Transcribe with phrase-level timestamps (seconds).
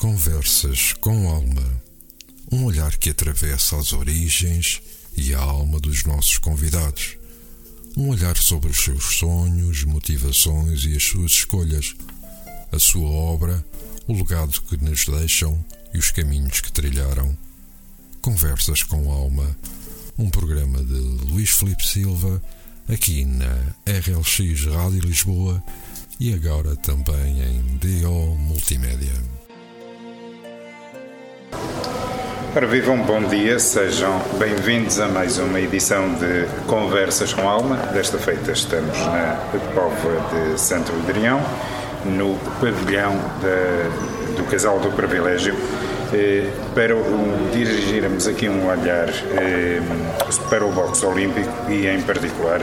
[0.00, 1.82] Conversas com Alma.
[2.50, 4.80] Um olhar que atravessa as origens
[5.14, 7.18] e a alma dos nossos convidados.
[7.98, 11.94] Um olhar sobre os seus sonhos, motivações e as suas escolhas,
[12.72, 13.62] a sua obra,
[14.08, 15.62] o legado que nos deixam
[15.92, 17.36] e os caminhos que trilharam.
[18.22, 19.54] Conversas com Alma,
[20.16, 22.42] um programa de Luís Felipe Silva,
[22.88, 23.52] aqui na
[23.84, 25.62] RLX Rádio Lisboa
[26.18, 29.29] e agora também em DO Multimédia.
[32.52, 37.76] Ora, vivam um bom dia, sejam bem-vindos a mais uma edição de Conversas com Alma.
[37.92, 39.38] Desta feita estamos na
[39.72, 41.40] Póvoa de Santo Adrião,
[42.04, 43.14] no pavilhão
[44.36, 45.54] do Casal do Privilégio,
[46.12, 49.80] eh, para um, dirigirmos aqui um olhar eh,
[50.48, 52.60] para o boxe olímpico e, em particular,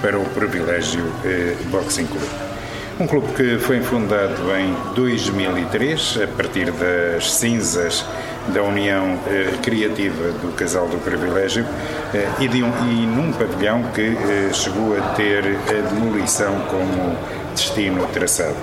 [0.00, 2.55] para o Privilégio eh, Boxing Club.
[2.98, 8.02] Um clube que foi fundado em 2003, a partir das cinzas
[8.48, 11.66] da União eh, Recreativa do Casal do Privilégio
[12.14, 17.18] eh, e, de um, e num pavilhão que eh, chegou a ter a demolição como
[17.54, 18.56] destino traçado.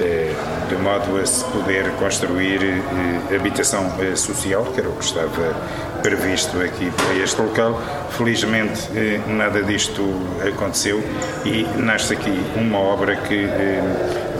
[0.00, 0.34] Eh,
[0.68, 5.54] de modo a se poder construir eh, habitação eh, social, que era o que estava
[6.02, 7.80] previsto aqui para este local.
[8.10, 8.90] Felizmente,
[9.28, 10.02] nada disto
[10.46, 11.02] aconteceu
[11.44, 13.48] e nasce aqui uma obra que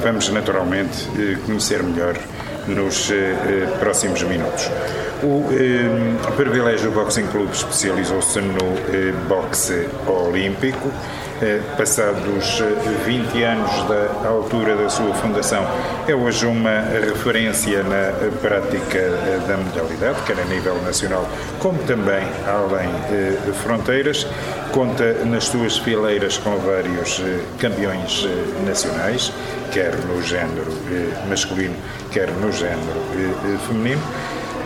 [0.03, 1.09] vamos naturalmente
[1.47, 2.17] conhecer melhor
[2.67, 3.11] nos
[3.81, 4.71] próximos minutos.
[5.25, 10.91] O eh, Privilégio Boxing Club especializou-se no eh, boxe olímpico.
[11.45, 12.63] Eh, passados
[13.05, 13.71] 20 anos
[14.23, 15.63] da altura da sua fundação,
[16.09, 19.11] é hoje uma referência na prática
[19.47, 21.29] da modalidade, quer a nível nacional
[21.59, 24.27] como também além de fronteiras.
[24.73, 27.21] Conta nas suas fileiras com vários
[27.59, 28.27] campeões
[28.67, 29.31] nacionais,
[29.71, 30.73] quer no género
[31.29, 31.77] masculino,
[32.11, 33.03] quer no género
[33.69, 34.01] feminino.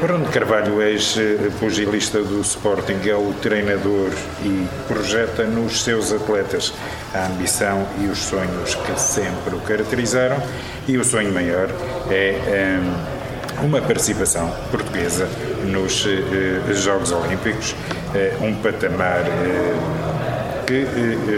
[0.01, 4.11] Bruno Carvalho, ex-pugilista do Sporting, é o treinador
[4.45, 6.73] e projeta nos seus atletas
[7.13, 10.41] a ambição e os sonhos que sempre o caracterizaram.
[10.87, 11.69] E o sonho maior
[12.11, 12.79] é
[13.61, 15.29] um, uma participação portuguesa
[15.65, 19.23] nos uh, Jogos Olímpicos, uh, um patamar.
[19.23, 19.98] Uh,
[20.69, 20.85] que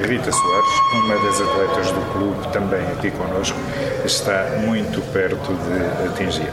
[0.09, 3.57] Rita Soares, uma das atletas do clube, também aqui connosco,
[4.05, 6.51] está muito perto de atingir.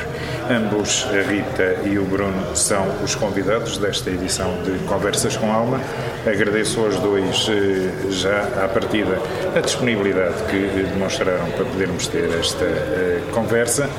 [0.47, 5.81] Ambos, a Rita e o Bruno, são os convidados desta edição de Conversas com Alma.
[6.23, 9.19] Agradeço aos dois eh, já à partida
[9.55, 13.89] a disponibilidade que demonstraram para podermos ter esta eh, conversa.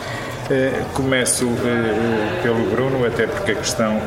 [0.94, 1.46] Começo
[2.42, 4.00] pelo Bruno, até porque a questão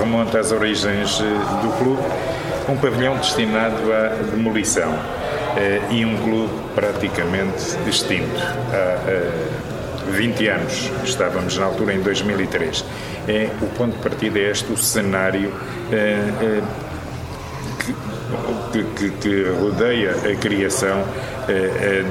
[0.00, 2.02] remonta às origens do clube.
[2.68, 4.92] Um pavilhão destinado à demolição
[5.90, 8.40] e um clube praticamente extinto.
[8.72, 9.52] Há
[10.10, 12.84] 20 anos, estávamos na altura em 2003.
[13.28, 15.52] É, o ponto de partida é este, o cenário
[15.92, 16.62] é,
[18.72, 21.04] que, que, que, rodeia a criação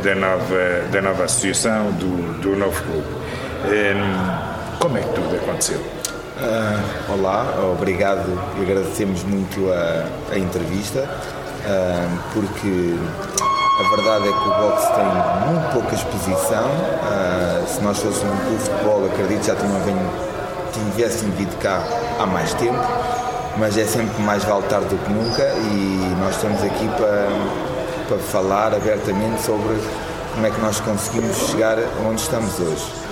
[0.04, 3.08] da, nova, da nova associação, do, do novo clube.
[4.80, 6.01] como é que tudo aconteceu?
[6.42, 8.26] Uh, olá, obrigado
[8.58, 12.96] e agradecemos muito a, a entrevista, uh, porque
[13.80, 16.66] a verdade é que o boxe tem muito pouca exposição.
[16.66, 19.56] Uh, se nós fôssemos um clube de futebol, acredito já
[20.96, 21.84] tivessem vindo cá
[22.20, 22.80] há mais tempo,
[23.60, 27.28] mas é sempre mais vale tarde do que nunca e nós estamos aqui para,
[28.08, 29.80] para falar abertamente sobre
[30.34, 33.11] como é que nós conseguimos chegar onde estamos hoje.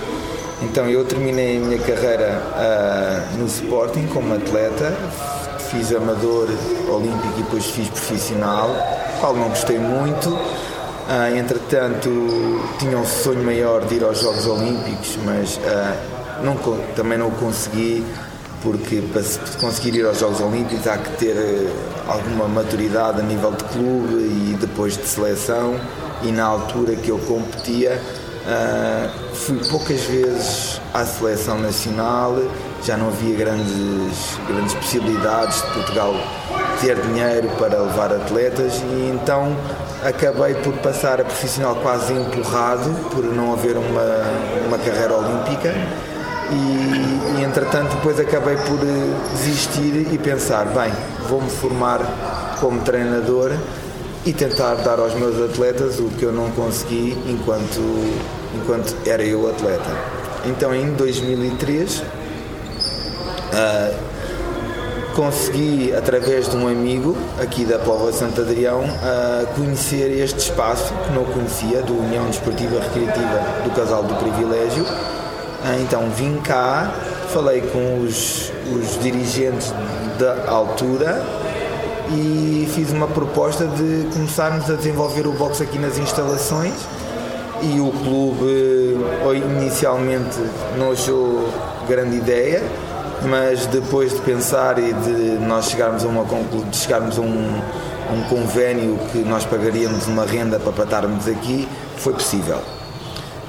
[0.62, 4.92] Então eu terminei a minha carreira uh, no Sporting como atleta,
[5.70, 6.48] fiz amador
[6.88, 8.68] olímpico e depois fiz profissional,
[9.20, 10.36] qual não gostei muito.
[11.12, 12.08] Ah, entretanto,
[12.78, 15.96] tinha um sonho maior de ir aos Jogos Olímpicos, mas ah,
[16.40, 16.56] não,
[16.94, 18.04] também não o consegui,
[18.62, 19.22] porque para
[19.60, 21.34] conseguir ir aos Jogos Olímpicos há que ter
[22.06, 25.74] alguma maturidade a nível de clube e depois de seleção.
[26.22, 28.00] E na altura que eu competia,
[28.46, 32.36] uh, fui poucas vezes à seleção nacional,
[32.84, 36.14] já não havia grandes, grandes possibilidades de Portugal
[36.80, 39.54] ter dinheiro para levar atletas e então
[40.04, 45.74] acabei por passar a profissional quase empurrado por não haver uma, uma carreira olímpica
[46.50, 48.78] e, e entretanto depois acabei por
[49.32, 50.92] desistir e pensar, bem,
[51.28, 52.00] vou-me formar
[52.58, 53.52] como treinador
[54.24, 57.80] e tentar dar aos meus atletas o que eu não consegui enquanto,
[58.54, 59.90] enquanto era eu atleta.
[60.46, 62.02] Então em 2003
[63.50, 63.92] Uh,
[65.14, 70.94] consegui, através de um amigo aqui da Póvoa de Santo Adrião, uh, conhecer este espaço
[71.04, 74.86] que não conhecia, do União Desportiva Recreativa do Casal do Privilégio,
[75.62, 76.90] Ah, então vim cá,
[77.34, 79.74] falei com os, os dirigentes
[80.18, 81.22] da altura
[82.12, 86.74] e fiz uma proposta de começarmos a desenvolver o boxe aqui nas instalações
[87.62, 88.96] e o clube
[89.36, 90.38] inicialmente
[90.76, 91.48] não achou
[91.86, 92.62] grande ideia,
[93.28, 96.24] mas depois de pensar e de nós chegarmos a, uma,
[96.70, 97.60] de chegarmos a um,
[98.12, 102.58] um convênio que nós pagaríamos uma renda para estarmos aqui, foi possível.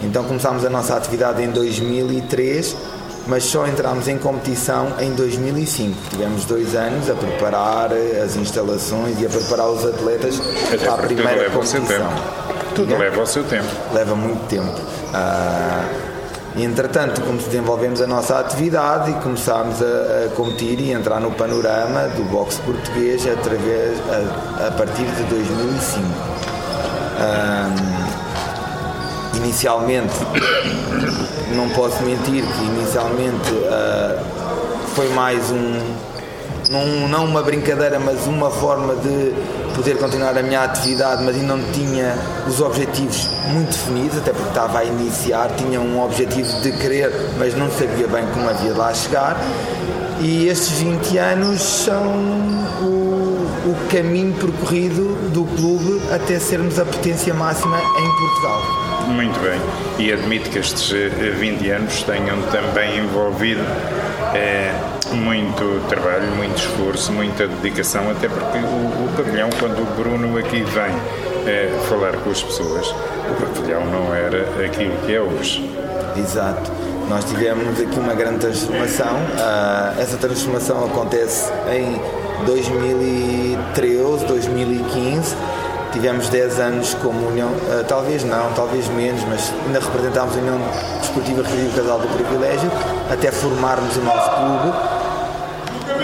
[0.03, 2.75] Então começámos a nossa atividade em 2003,
[3.27, 5.97] mas só entramos em competição em 2005.
[6.09, 10.97] Tivemos dois anos a preparar as instalações e a preparar os atletas Até para a
[10.97, 12.09] primeira competição.
[12.75, 13.67] Tudo leva o seu tempo.
[13.93, 14.79] Leva muito tempo.
[15.13, 15.85] Ah,
[16.55, 22.07] entretanto, como desenvolvemos a nossa atividade e começámos a, a, competir e entrar no panorama
[22.09, 26.07] do boxe português através, a, a partir de 2005.
[27.19, 27.69] Ah,
[29.35, 30.13] inicialmente,
[31.55, 34.23] não posso mentir que inicialmente ah,
[34.95, 35.79] foi mais um,
[36.69, 39.33] não, não uma brincadeira, mas uma forma de
[39.75, 42.15] poder continuar a minha atividade, mas ainda não tinha
[42.47, 47.55] os objetivos muito definidos, até porque estava a iniciar, tinha um objetivo de querer, mas
[47.55, 49.37] não sabia bem como havia de lá chegar.
[50.19, 52.05] E estes 20 anos são
[52.81, 58.80] o, o caminho percorrido do clube até sermos a potência máxima em Portugal.
[59.07, 59.59] Muito bem.
[59.99, 63.63] E admito que estes 20 anos tenham também envolvido
[64.33, 64.73] é,
[65.13, 70.63] muito trabalho, muito esforço, muita dedicação, até porque o, o pavilhão, quando o Bruno aqui
[70.63, 70.93] vem
[71.45, 75.69] é, falar com as pessoas, o pavilhão não era aquilo que é hoje.
[76.17, 76.71] Exato.
[77.09, 79.15] Nós tivemos aqui uma grande transformação.
[79.15, 81.99] Uh, essa transformação acontece em
[82.45, 85.35] 2013, 2015
[85.91, 90.59] tivemos 10 anos como União, uh, talvez não, talvez menos, mas ainda representámos a União
[90.99, 92.71] Desportiva Rio Casal do Privilégio,
[93.11, 95.01] até formarmos o nosso clube.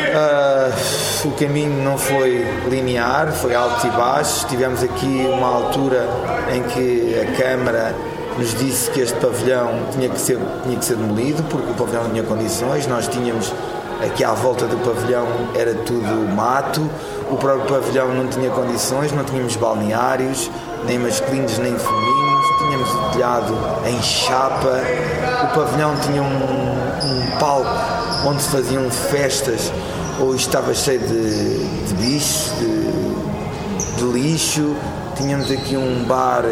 [0.08, 4.44] Uh, o caminho não foi linear, foi altos e baixos.
[4.46, 6.08] Tivemos aqui uma altura
[6.54, 7.96] em que a Câmara
[8.38, 12.04] nos disse que este pavilhão tinha que ser, tinha que ser demolido porque o pavilhão
[12.04, 12.88] não tinha condições.
[12.88, 13.52] Nós tínhamos
[14.04, 16.90] aqui à volta do pavilhão era tudo mato,
[17.30, 20.50] o próprio pavilhão não tinha condições, não tínhamos balneários,
[20.86, 24.82] nem masculinos nem femininos, tínhamos o telhado em chapa,
[25.44, 27.70] o pavilhão tinha um, um palco
[28.26, 29.72] onde se faziam festas
[30.20, 34.76] ou estava cheio de, de bichos, de, de lixo,
[35.16, 36.44] tínhamos aqui um bar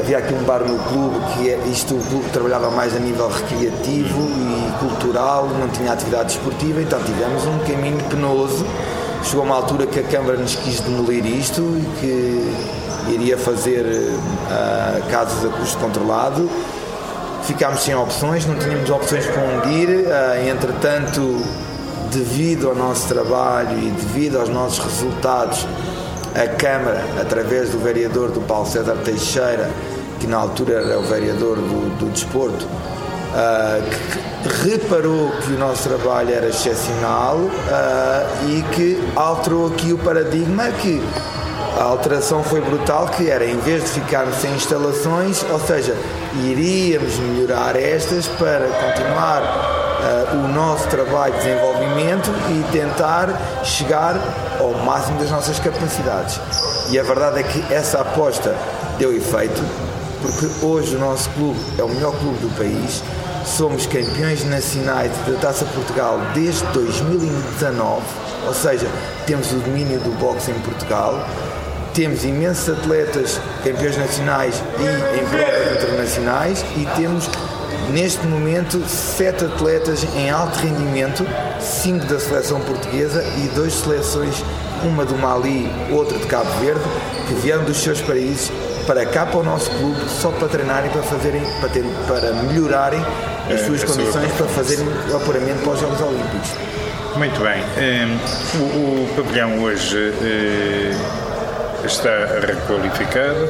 [0.00, 3.28] havia aqui um bar no clube que é, isto o clube trabalhava mais a nível
[3.28, 8.64] recreativo e cultural, não tinha atividade esportiva, então tivemos um caminho penoso.
[9.24, 15.10] Chegou uma altura que a Câmara nos quis demolir isto e que iria fazer uh,
[15.10, 16.50] casas a custo controlado.
[17.44, 19.88] Ficámos sem opções, não tínhamos opções para onde ir.
[19.88, 21.42] Uh, entretanto,
[22.10, 25.66] devido ao nosso trabalho e devido aos nossos resultados,
[26.34, 29.70] a Câmara, através do vereador do Paulo César Teixeira,
[30.18, 35.88] que na altura era o vereador do, do desporto, uh, que reparou que o nosso
[35.88, 41.02] trabalho era excepcional uh, e que alterou aqui o paradigma que
[41.78, 45.96] a alteração foi brutal, que era em vez de ficarmos sem instalações, ou seja,
[46.44, 54.16] iríamos melhorar estas para continuar uh, o nosso trabalho de desenvolvimento e tentar chegar
[54.58, 56.40] ao máximo das nossas capacidades.
[56.90, 58.54] E a verdade é que essa aposta
[58.98, 59.62] deu efeito,
[60.20, 63.02] porque hoje o nosso clube é o melhor clube do país,
[63.50, 68.02] somos campeões nacionais da Taça Portugal desde 2019,
[68.46, 68.86] ou seja,
[69.26, 71.26] temos o domínio do boxe em Portugal,
[71.92, 77.28] temos imensos atletas campeões nacionais e em provas internacionais e temos
[77.92, 81.26] neste momento sete atletas em alto rendimento,
[81.60, 84.44] cinco da seleção portuguesa e duas seleções,
[84.84, 86.84] uma do Mali, outra de Cabo Verde,
[87.26, 88.50] que vieram dos seus países
[88.86, 93.00] para cá para o nosso clube só para treinarem, para fazerem, para, ter, para melhorarem
[93.52, 96.50] as é, suas condições para fazerem o apuramento para os Jogos Olímpicos.
[97.16, 97.62] Muito bem.
[97.62, 101.30] Um, o, o, pavilhão hoje uh,
[101.86, 103.48] está requalificado,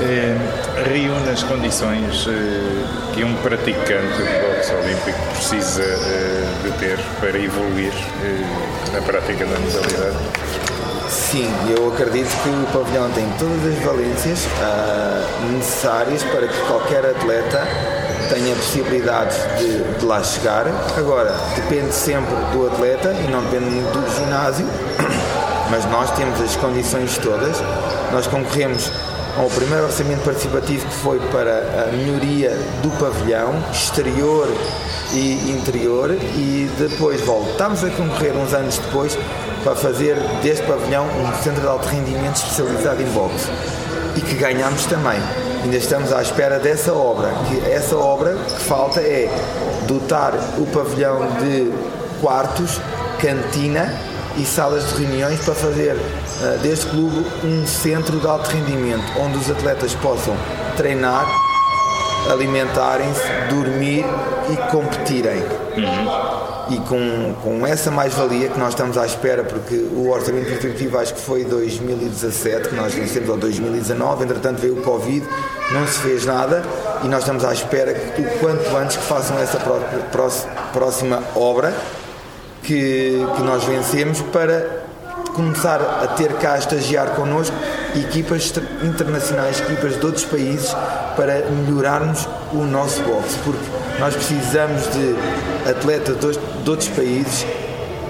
[0.00, 0.36] eh,
[0.84, 7.38] reúne as condições eh, que um praticante de boxe olímpico precisa eh, de ter para
[7.38, 7.92] evoluir
[8.92, 10.16] na prática da modalidade?
[11.08, 17.04] Sim, eu acredito que o pavilhão tem todas as valências uh, necessárias para que qualquer
[17.04, 17.68] atleta
[18.28, 20.66] tenha possibilidades de, de, lá chegar.
[20.96, 24.66] Agora, depende sempre do atleta e não depende muito do ginásio
[25.70, 27.56] mas nós temos as condições todas.
[28.12, 28.90] Nós concorremos
[29.36, 32.50] ao primeiro orçamento participativo que foi para a melhoria
[32.82, 34.48] do pavilhão exterior
[35.14, 39.18] e interior e depois voltámos a concorrer uns anos depois
[39.64, 43.48] para fazer deste pavilhão um centro de alto rendimento especializado em boxe
[44.16, 45.20] e que ganhámos também.
[45.62, 49.30] Ainda estamos à espera dessa obra, que essa obra que falta é
[49.86, 51.72] dotar o pavilhão de
[52.20, 52.80] quartos,
[53.20, 53.94] cantina
[54.36, 59.38] e salas de reuniões para fazer uh, deste clube um centro de alto rendimento, onde
[59.38, 60.34] os atletas possam
[60.76, 61.26] treinar,
[62.30, 64.04] alimentarem-se, dormir
[64.50, 65.42] e competirem.
[65.76, 66.51] Uhum.
[66.72, 71.12] E com, com essa mais-valia que nós estamos à espera, porque o orçamento participativo acho
[71.12, 75.22] que foi 2017, que nós vencemos, ou 2019, entretanto veio o Covid,
[75.70, 76.62] não se fez nada
[77.04, 79.58] e nós estamos à espera que o quanto antes que façam essa
[80.72, 81.74] próxima obra
[82.62, 84.82] que, que nós vencemos para
[85.34, 87.54] começar a ter cá a estagiar connosco
[87.94, 88.50] equipas
[88.82, 90.74] internacionais, equipas de outros países
[91.16, 93.64] para melhorarmos o nosso boxe, porque
[93.98, 95.16] nós precisamos de
[95.68, 96.16] atletas
[96.64, 97.46] de outros países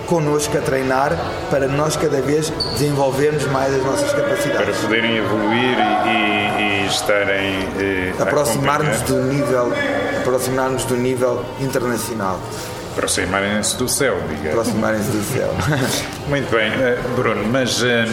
[0.07, 1.17] connosco a treinar
[1.51, 4.57] para nós cada vez desenvolvermos mais as nossas capacidades.
[4.57, 9.73] Para poderem evoluir e, e, e estarem eh, aproximar-nos do nível
[10.23, 12.41] aproximar-nos do nível internacional.
[12.93, 14.51] Aproximarem-se do céu, diga.
[14.51, 15.53] Aproximarem-se do céu.
[16.29, 18.07] Muito bem, eh, Bruno, mas eh,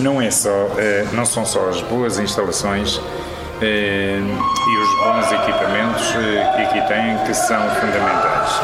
[0.00, 3.00] não, é só, eh, não são só as boas instalações
[3.62, 6.12] e os bons equipamentos
[6.56, 8.60] que aqui têm que são fundamentais.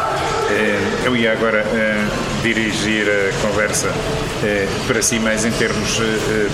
[1.04, 1.64] Eu ia agora
[2.42, 3.88] dirigir a conversa
[4.86, 6.00] para si mais em termos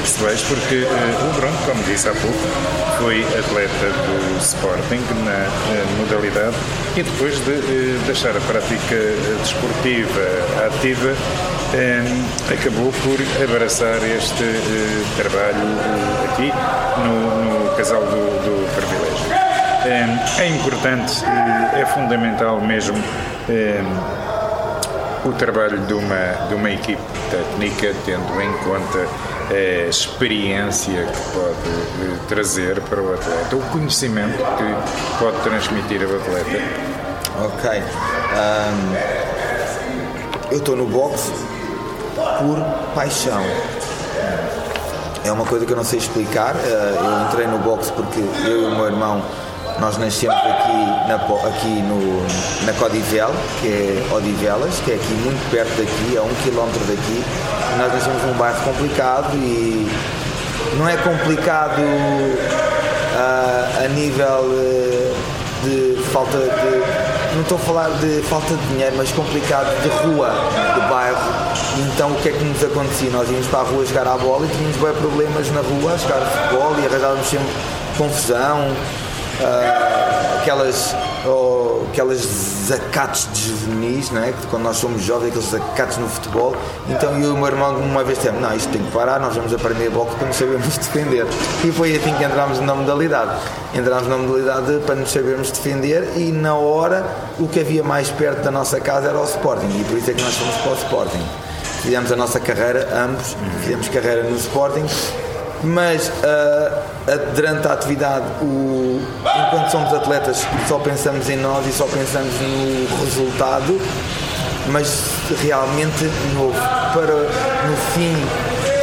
[0.03, 2.39] pessoais, porque o Bruno, como disse há pouco,
[2.99, 5.47] foi atleta do Sporting na
[5.99, 6.57] modalidade
[6.97, 8.97] e depois de deixar a prática
[9.43, 10.21] desportiva
[10.67, 11.15] ativa,
[12.53, 14.45] acabou por abraçar este
[15.17, 15.67] trabalho
[16.31, 16.53] aqui
[17.05, 19.29] no, no Casal do, do Privilégio.
[20.38, 21.23] É importante,
[21.79, 22.97] é fundamental mesmo
[25.23, 29.07] o trabalho de uma, de uma equipe técnica, tendo em conta
[29.50, 36.17] a experiência que pode eh, trazer para o atleta, o conhecimento que pode transmitir ao
[36.17, 36.62] atleta.
[37.45, 37.83] Ok.
[38.41, 38.95] Um,
[40.53, 41.33] eu estou no boxe
[42.14, 43.45] por paixão.
[45.25, 46.54] É uma coisa que eu não sei explicar.
[46.57, 49.23] Eh, eu entrei no boxe porque eu e o meu irmão
[49.81, 51.16] nós nascemos aqui, na,
[51.49, 52.25] aqui no,
[52.64, 57.25] na Codivel, que é Odivelas, que é aqui muito perto daqui, a um quilómetro daqui.
[57.78, 59.90] Nós nascemos num bairro complicado e
[60.78, 65.16] não é complicado uh, a nível uh,
[65.64, 67.35] de falta de.
[67.35, 70.31] Não estou a falar de falta de dinheiro, mas complicado de rua,
[70.75, 71.34] de bairro.
[71.76, 73.11] Então o que é que nos acontecia?
[73.11, 75.97] Nós íamos para a rua jogar à bola e tínhamos bem problemas na rua a
[75.97, 77.49] jogar futebol e arranjávamos sempre
[77.97, 78.71] confusão
[79.40, 80.95] uh, aquelas,
[81.26, 82.19] oh, aquelas
[82.66, 84.33] zacatos de juvenis, não é?
[84.50, 86.54] quando nós somos jovens, aqueles zacatos no futebol.
[86.88, 89.35] Então eu e o meu irmão uma vez temos, não, isto tem que parar, nós
[89.35, 91.26] vamos aprender boxe para nos sabermos defender.
[91.64, 93.33] E foi assim que entramos na modalidade.
[93.75, 97.04] Entramos na modalidade para nos sabermos defender e na hora
[97.38, 100.14] o que havia mais perto da nossa casa era o Sporting e por isso é
[100.14, 101.54] que nós fomos para o Sporting.
[101.85, 104.87] Fizemos a nossa carreira, ambos, fizemos carreira no Sporting
[105.64, 111.87] mas uh, durante a atividade, o, enquanto somos atletas, só pensamos em nós e só
[111.87, 113.81] pensamos no resultado,
[114.69, 115.03] mas
[115.43, 116.53] realmente no,
[116.93, 118.14] para, no fim,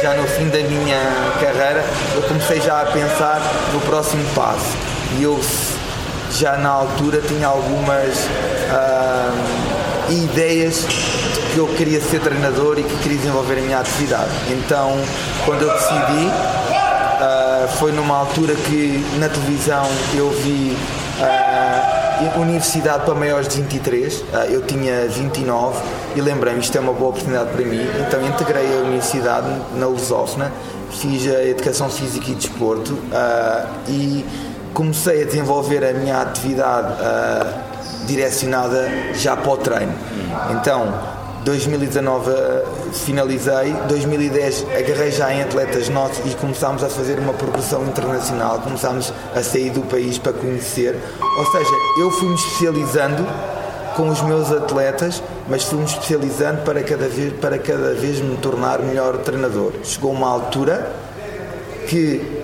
[0.02, 1.00] já no fim da minha
[1.40, 3.40] carreira, eu comecei já a pensar
[3.72, 4.76] no próximo passo.
[5.18, 5.38] E eu
[6.32, 8.16] já na altura tinha algumas
[8.70, 10.86] uh, ideias
[11.52, 14.30] que eu queria ser treinador e que queria desenvolver a minha atividade.
[14.48, 14.92] Então,
[15.44, 20.76] quando eu decidi, uh, foi numa altura que na televisão eu vi
[21.20, 25.78] uh, Universidade para maiores de 23, uh, eu tinha 29
[26.14, 30.52] e lembrei-me, isto é uma boa oportunidade para mim, então integrei a universidade na Lusófona,
[30.90, 32.96] fiz a Educação Física e Desporto
[33.88, 34.24] e
[34.72, 36.94] comecei a desenvolver a minha atividade
[38.06, 39.92] direcionada já para o treino.
[40.52, 40.92] Então,
[41.44, 47.84] 2019 eh, finalizei, 2010 agarrei já em atletas nossos e começámos a fazer uma progressão
[47.84, 50.96] internacional, começámos a sair do país para conhecer.
[51.38, 51.70] Ou seja,
[52.00, 53.26] eu fui-me especializando
[53.96, 58.78] com os meus atletas, mas fui-me especializando para cada, vez, para cada vez me tornar
[58.78, 59.72] melhor treinador.
[59.82, 60.92] Chegou uma altura
[61.88, 62.42] que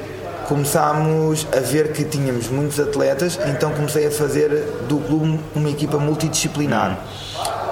[0.49, 4.49] começámos a ver que tínhamos muitos atletas, então comecei a fazer
[4.89, 6.99] do clube uma equipa multidisciplinar.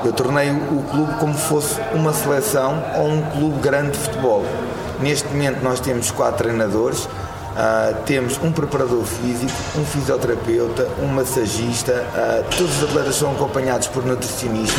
[0.05, 4.45] Eu tornei o clube como fosse uma seleção ou um clube grande de futebol.
[5.01, 7.09] Neste momento nós temos quatro treinadores,
[7.57, 13.89] Uh, temos um preparador físico, um fisioterapeuta, um massagista, uh, todos os atletas são acompanhados
[13.89, 14.79] por nutricionista.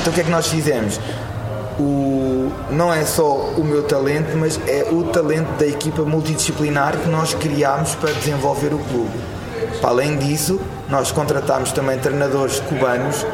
[0.00, 1.00] Então o que é que nós fizemos?
[1.80, 3.24] O, não é só
[3.56, 8.72] o meu talento, mas é o talento da equipa multidisciplinar que nós criámos para desenvolver
[8.72, 9.18] o clube.
[9.80, 13.26] Para além disso, nós contratámos também treinadores cubanos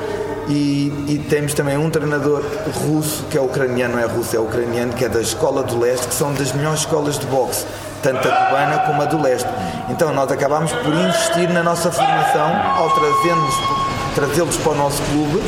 [0.49, 2.43] e, e, temos também um treinador
[2.87, 6.09] russo, que é ucraniano, não é russo, é ucraniano, que é da Escola do Leste,
[6.09, 7.67] que são das melhores escolas de boxe,
[8.03, 9.49] tanto a cubana como a do Leste.
[9.91, 15.41] Então nós acabámos por investir na nossa formação ao trazê-los para o nosso clube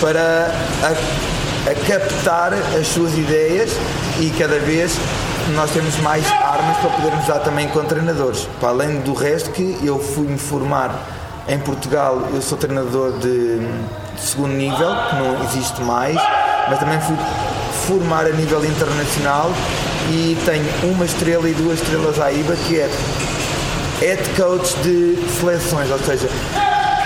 [0.00, 0.50] para
[0.82, 3.70] a, a captar as suas ideias
[4.18, 4.96] e cada vez
[5.54, 8.48] nós temos mais armas para podermos dar também com treinadores.
[8.58, 11.19] Para além do resto que eu fui me formar
[11.50, 13.60] em Portugal, eu sou treinador de
[14.16, 16.16] segundo nível, que não existe mais,
[16.68, 17.16] mas também fui
[17.86, 19.50] formar a nível internacional
[20.10, 22.88] e tenho uma estrela e duas estrelas à IBA, que é
[23.98, 26.28] head coach de seleções, ou seja,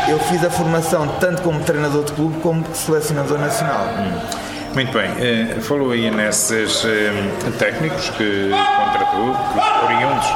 [0.08, 3.86] eu fiz a formação tanto como treinador de clube como selecionador nacional.
[3.98, 4.43] Hum.
[4.74, 7.12] Muito bem, eh, falou aí nesses eh,
[7.60, 10.26] técnicos que contratou, que oriundos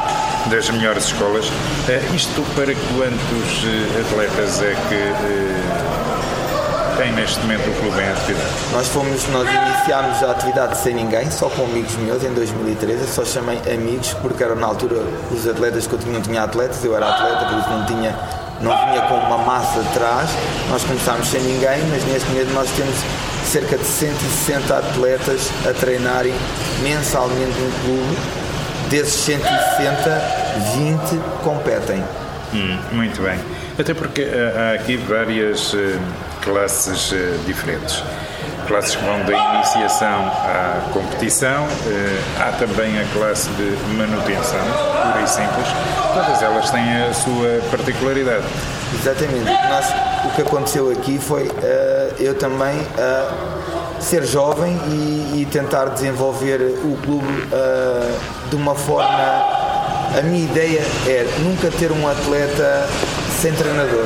[0.47, 1.45] das melhores escolas.
[1.89, 3.65] Eh, isto para quantos
[4.07, 5.13] atletas é que
[6.97, 8.49] tem neste momento o clube em atividade?
[8.73, 13.25] Nós fomos, nós iniciámos a atividade sem ninguém, só com amigos meus em 2013, só
[13.25, 15.03] chamei amigos porque eram na altura
[15.33, 18.17] os atletas que eu tinha, não tinha atletas, eu era atleta, por isso não tinha,
[18.61, 20.31] não vinha com uma massa atrás.
[20.71, 22.95] Nós começámos sem ninguém, mas neste momento nós temos
[23.49, 26.35] cerca de 160 atletas a treinarem
[26.83, 28.17] mensalmente no clube.
[28.91, 30.23] Desses 160,
[30.77, 32.05] 20 competem.
[32.53, 33.39] Hum, muito bem.
[33.79, 35.99] Até porque eh, há aqui várias uh,
[36.43, 38.03] classes uh, diferentes.
[38.69, 41.69] Classes que vão da iniciação à competição, uh,
[42.39, 43.63] há também a classe de
[43.97, 45.67] manutenção, pura e simples.
[46.13, 48.45] Todas elas têm a sua particularidade.
[48.95, 49.51] Exatamente.
[50.27, 51.51] O que aconteceu aqui foi
[52.19, 52.75] eu também
[54.01, 57.49] ser jovem e, e, tentar desenvolver o clube
[58.51, 59.09] de uma forma.
[60.17, 62.89] A minha ideia é nunca ter um atleta
[63.41, 64.05] sem treinador.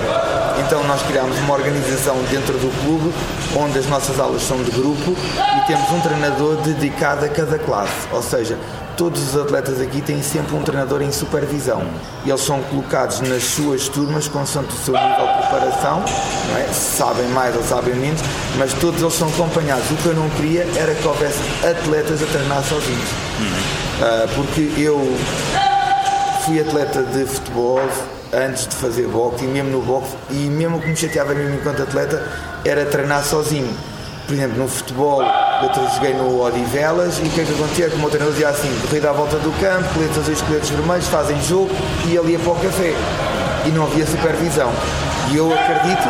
[0.58, 3.12] Então nós criámos uma organização dentro do clube
[3.56, 5.16] onde as nossas aulas são de grupo
[5.56, 8.06] e temos um treinador dedicado a cada classe.
[8.12, 8.58] Ou seja,
[8.96, 11.82] todos os atletas aqui têm sempre um treinador em supervisão.
[12.26, 16.04] Eles são colocados nas suas turmas consoante o seu nível de preparação,
[16.58, 16.72] é?
[16.72, 18.20] sabem mais ou sabem menos,
[18.58, 19.90] mas todos eles são acompanhados.
[19.90, 23.08] O que eu não queria era que houvesse atletas a treinar sozinhos.
[23.40, 23.72] Uhum.
[24.02, 25.16] Uh, porque eu
[26.44, 27.80] fui atleta de futebol,
[28.32, 31.54] antes de fazer boxe e mesmo no boxe e mesmo o que me chateava mesmo
[31.54, 32.26] enquanto atleta
[32.64, 33.72] era treinar sozinho.
[34.26, 37.88] Por exemplo, no futebol eu joguei no Odivelas e o que é que acontecia?
[37.88, 41.06] Que o meu treinador dizia assim, corrida à volta do campo, coletes azuis, coletes vermelhos,
[41.08, 41.70] fazem jogo
[42.06, 42.94] e ali ia para o café.
[43.66, 44.72] E não havia supervisão.
[45.30, 46.08] E eu acredito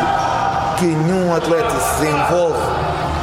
[0.79, 2.59] que nenhum atleta se desenvolve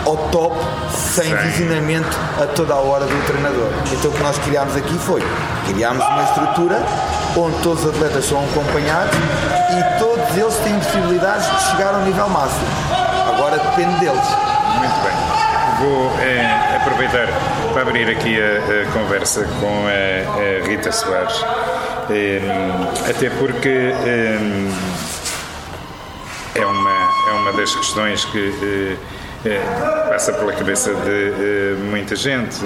[0.07, 0.57] ao top
[0.95, 1.37] sem Sim.
[1.37, 3.71] visionamento a toda a hora do treinador.
[3.93, 5.23] Então o que nós criámos aqui foi,
[5.67, 6.81] criámos uma estrutura
[7.37, 12.29] onde todos os atletas são acompanhados e todos eles têm possibilidades de chegar ao nível
[12.29, 12.67] máximo.
[13.35, 14.27] Agora depende deles.
[14.79, 15.31] Muito bem.
[15.81, 17.29] Vou é, aproveitar
[17.73, 21.43] para abrir aqui a, a conversa com a, a Rita Soares,
[22.11, 22.41] é,
[23.09, 24.39] até porque é,
[26.57, 28.99] é, uma, é uma das questões que
[30.11, 32.61] passa pela cabeça de muita gente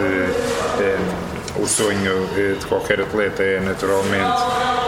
[1.57, 4.43] o sonho eh, de qualquer atleta é naturalmente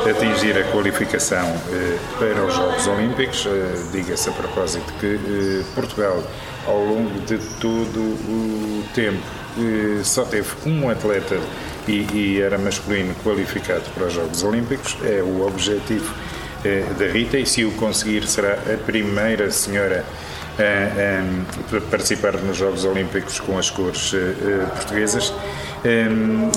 [0.09, 3.47] atingir a qualificação eh, para os Jogos Olímpicos.
[3.47, 6.23] Eh, diga-se a propósito que Portugal,
[6.67, 9.23] ao longo de todo o tempo,
[10.05, 11.39] só teve um atleta
[11.89, 14.99] e, era masculino qualificado para os Jogos Olímpicos.
[15.03, 16.13] É o objetivo
[16.99, 20.05] da Rita e se o conseguir será a primeira senhora
[20.59, 24.13] a, a participar nos Jogos Olímpicos com as cores
[24.75, 25.33] portuguesas.
[25.87, 26.51] Um,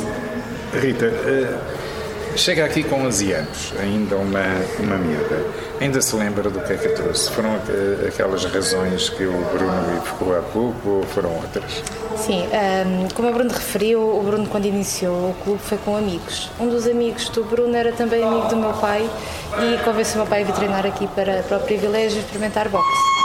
[0.80, 4.42] Rita, uh, chega aqui com 11 anos, ainda uma,
[4.80, 5.46] uma miúda.
[5.80, 7.30] Ainda se lembra do que é que trouxe?
[7.30, 7.52] Foram
[8.08, 11.84] aquelas razões que o Bruno evocou há pouco ou foram outras?
[12.18, 16.50] Sim, um, como o Bruno referiu, o Bruno quando iniciou o clube foi com amigos.
[16.60, 19.08] Um dos amigos do Bruno era também amigo do meu pai
[19.60, 22.68] e convenceu o meu pai a vir treinar aqui para, para o privilégio de experimentar
[22.68, 23.19] boxe.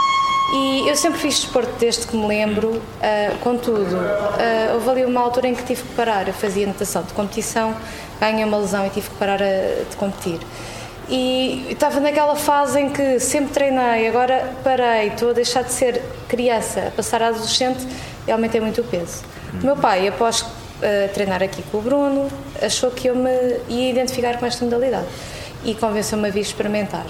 [0.53, 5.21] E eu sempre fiz desporto desde que me lembro, uh, contudo, uh, houve ali uma
[5.21, 6.27] altura em que tive que parar.
[6.27, 7.75] Eu fazia natação de competição,
[8.19, 10.39] ganhei uma lesão e tive que parar a, de competir.
[11.09, 16.01] E estava naquela fase em que sempre treinei, agora parei, estou a deixar de ser
[16.27, 17.85] criança, a passar a adolescente
[18.27, 19.23] e aumentei muito o peso.
[19.61, 20.45] O meu pai, após
[20.81, 22.27] a treinar aqui com o Bruno,
[22.61, 23.29] achou que eu me
[23.69, 25.07] ia identificar com esta modalidade
[25.63, 27.05] e convenceu-me a vir experimentar.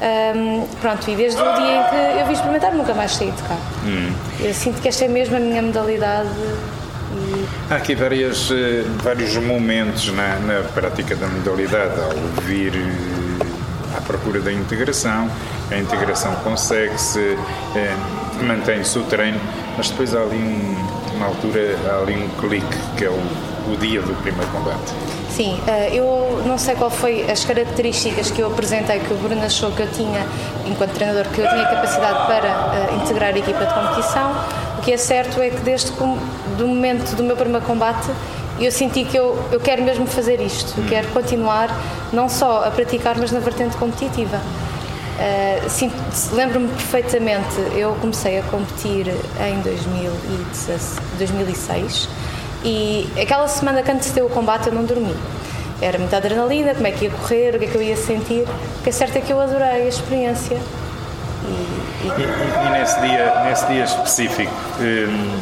[0.00, 3.42] Um, pronto, e desde o dia em que eu vim experimentar, nunca mais saí de
[3.42, 3.56] cá.
[3.84, 4.12] Hum.
[4.40, 6.28] Eu sinto que esta é mesmo a minha modalidade.
[7.12, 7.46] E...
[7.70, 14.00] Há aqui várias, eh, vários momentos na, na prática da modalidade, ao vir eh, à
[14.00, 15.28] procura da integração,
[15.70, 17.36] a integração consegue-se,
[17.76, 17.94] eh,
[18.42, 19.40] mantém-se o treino,
[19.76, 23.20] mas depois há ali um, uma altura, há ali um clique que é o,
[23.70, 24.92] o dia do primeiro combate.
[25.28, 29.44] Sim, eh, eu não sei qual foi as características que eu apresentei que o Bruno
[29.44, 30.26] achou que eu tinha,
[30.66, 34.32] enquanto treinador, que eu tinha capacidade para eh, integrar a equipa de competição.
[34.78, 38.08] O que é certo é que desde o momento do meu primeiro combate
[38.58, 41.68] eu senti que eu, eu quero mesmo fazer isto, eu quero continuar
[42.12, 44.40] não só a praticar, mas na vertente competitiva.
[45.20, 52.08] Uh, Lembro-me perfeitamente, eu comecei a competir em 2006
[52.64, 55.14] e aquela semana que antecedeu o combate eu não dormi.
[55.80, 58.46] Era muita adrenalina, como é que ia correr, o que é que eu ia sentir.
[58.78, 60.56] O que é certo é que eu adorei a experiência.
[60.56, 60.58] E,
[61.48, 62.06] e...
[62.06, 65.38] e, e nesse, dia, nesse dia específico, hum,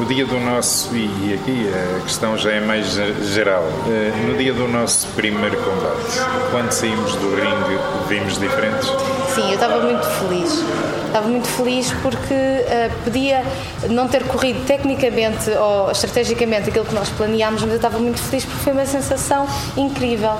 [0.00, 2.94] o dia do nosso, e aqui a questão já é mais
[3.32, 8.88] geral, hum, no dia do nosso primeiro combate, quando saímos do ringue, vimos diferentes?
[9.34, 10.64] Sim, eu estava muito feliz
[11.10, 13.42] Estava muito feliz porque uh, podia
[13.90, 18.44] não ter corrido tecnicamente ou estrategicamente aquilo que nós planeámos, mas eu estava muito feliz
[18.44, 19.44] porque foi uma sensação
[19.76, 20.36] incrível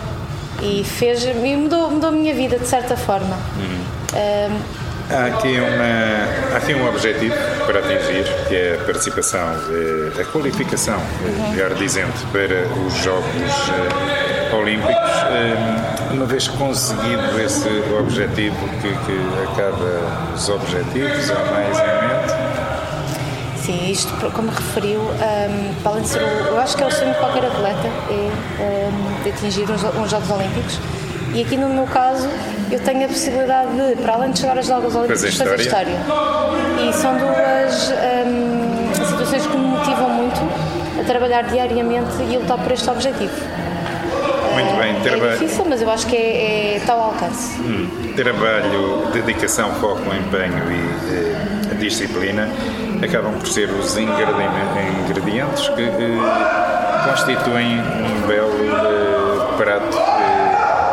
[0.62, 3.36] e fez e mudou, mudou a minha vida de certa forma.
[3.56, 3.80] Uhum.
[4.12, 7.34] Uh, Há aqui, uma, há aqui um objetivo
[7.66, 9.48] para atingir, que é a participação,
[10.20, 11.50] a qualificação, uhum.
[11.50, 14.94] melhor dizendo, para os Jogos eh, Olímpicos.
[14.94, 17.68] Eh, uma vez conseguido esse
[17.98, 22.50] objetivo, que, que acaba os objetivos, há mais em mente?
[23.64, 26.86] Sim, isto, como referiu, um, ehm, para além de ser, o, eu acho que é
[26.86, 30.78] o sonho de qualquer atleta, é um, ehm, de atingir uns, uns Jogos Olímpicos
[31.34, 32.28] e aqui no meu caso
[32.70, 35.98] eu tenho a possibilidade de, para além de chegar aos Jogos Olímpicos, fazer, história.
[36.88, 40.40] E são duas hum, situações que me motivam muito
[41.00, 43.32] a trabalhar diariamente e a lutar por este objetivo.
[44.54, 45.30] Muito bem, trabalho.
[45.30, 47.60] É difícil, mas eu acho que é, é tal alcance.
[47.60, 52.48] Hum, trabalho, dedicação, foco, empenho e disciplina
[53.02, 60.19] acabam por ser os ingredientes que eh, constituem um belo eh, prato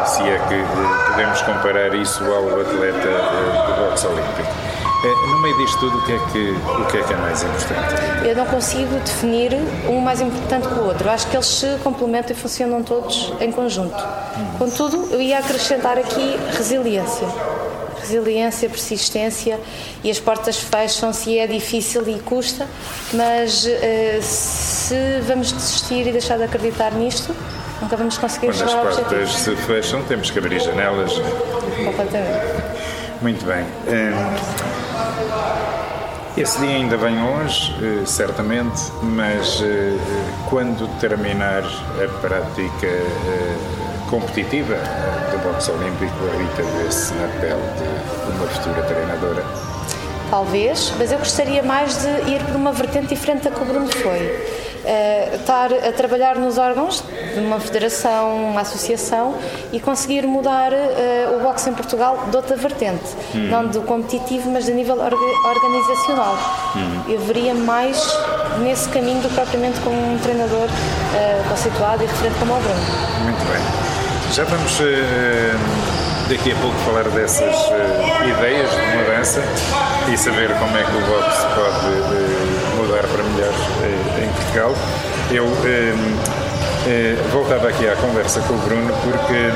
[0.08, 4.68] se é que eh, podemos comparar isso ao atleta eh, do boxe olímpico.
[5.04, 7.44] Eh, no meio disto tudo, o que, é que, o que é que é mais
[7.44, 8.28] importante?
[8.28, 9.54] Eu não consigo definir
[9.90, 11.10] um mais importante que o outro.
[11.10, 14.02] Acho que eles se complementam e funcionam todos em conjunto.
[14.58, 17.28] Contudo, eu ia acrescentar aqui resiliência.
[18.00, 19.60] Resiliência, persistência
[20.04, 22.66] e as portas fecham-se e é difícil e custa,
[23.12, 24.96] mas uh, se
[25.28, 27.36] vamos desistir e deixar de acreditar nisto,
[27.82, 31.12] Nunca vamos conseguir Quando as portas se fecham, temos que abrir janelas.
[31.84, 32.46] Completamente.
[33.22, 33.64] Muito bem.
[33.88, 34.88] Hum,
[36.38, 39.98] esse dia ainda vem hoje, eh, certamente, mas eh,
[40.50, 43.56] quando terminar a prática eh,
[44.08, 44.76] competitiva
[45.32, 49.44] do boxe olímpico, a Rita vê-se na pele de uma futura treinadora?
[50.30, 53.88] Talvez, mas eu gostaria mais de ir por uma vertente diferente da que o Bruno
[53.88, 59.36] foi uh, estar a trabalhar nos órgãos de uma federação, uma associação
[59.72, 63.50] e conseguir mudar uh, o boxe em Portugal de outra vertente, hum.
[63.50, 66.38] não do competitivo, mas de nível orga organizacional.
[66.76, 67.04] Hum.
[67.08, 67.98] Eu veria mais
[68.60, 72.80] nesse caminho do que propriamente com um treinador uh, conceituado e referente como o Bruno.
[73.24, 73.88] Muito bem.
[74.34, 74.78] Já vamos
[76.30, 77.56] daqui a pouco falar dessas
[78.26, 79.42] ideias de mudança
[80.12, 81.88] e saber como é que o boxe pode
[82.76, 83.54] mudar para melhor
[84.22, 84.74] em Portugal.
[85.32, 85.46] Eu
[87.32, 89.52] voltava aqui à conversa com o Bruno porque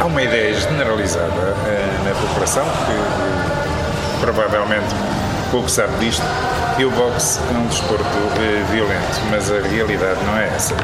[0.00, 1.54] há uma ideia generalizada
[2.04, 4.94] na população que provavelmente
[5.50, 6.24] pouco sabe disto
[6.76, 8.04] que o boxe é um desporto
[8.70, 10.74] violento, mas a realidade não é essa.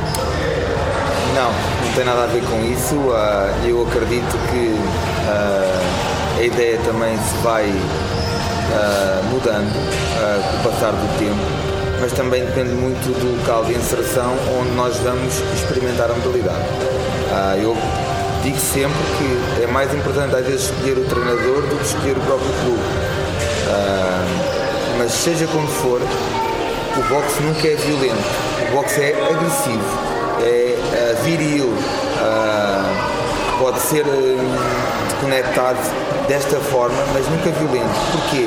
[1.38, 3.12] Não, não tem nada a ver com isso.
[3.12, 4.74] Ah, eu acredito que
[5.28, 7.72] ah, a ideia também se vai
[8.74, 11.38] ah, mudando com o passar do tempo
[12.00, 16.64] mas também depende muito do local de inserção onde nós vamos experimentar a modalidade.
[17.60, 17.76] Eu
[18.42, 22.20] digo sempre que é mais importante às vezes escolher o treinador do que escolher o
[22.20, 22.82] próprio clube.
[24.96, 28.28] Mas seja como for, o boxe nunca é violento,
[28.68, 35.78] o boxe é agressivo, é uh, viril, uh, pode ser uh, conectado
[36.26, 37.88] desta forma, mas nunca violento.
[38.12, 38.46] Porquê?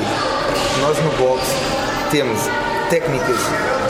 [0.80, 1.52] Nós no boxe
[2.10, 2.40] temos
[2.88, 3.38] técnicas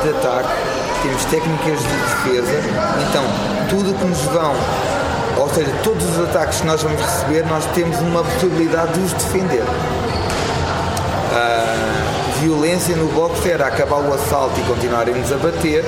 [0.03, 2.61] de ataque temos técnicas de defesa,
[3.09, 3.25] então
[3.69, 4.55] tudo que nos vão,
[5.37, 9.13] ou seja, todos os ataques que nós vamos receber, nós temos uma possibilidade de os
[9.13, 9.65] defender.
[11.35, 15.85] A violência no boxe era acabar o assalto e continuarem-nos a bater,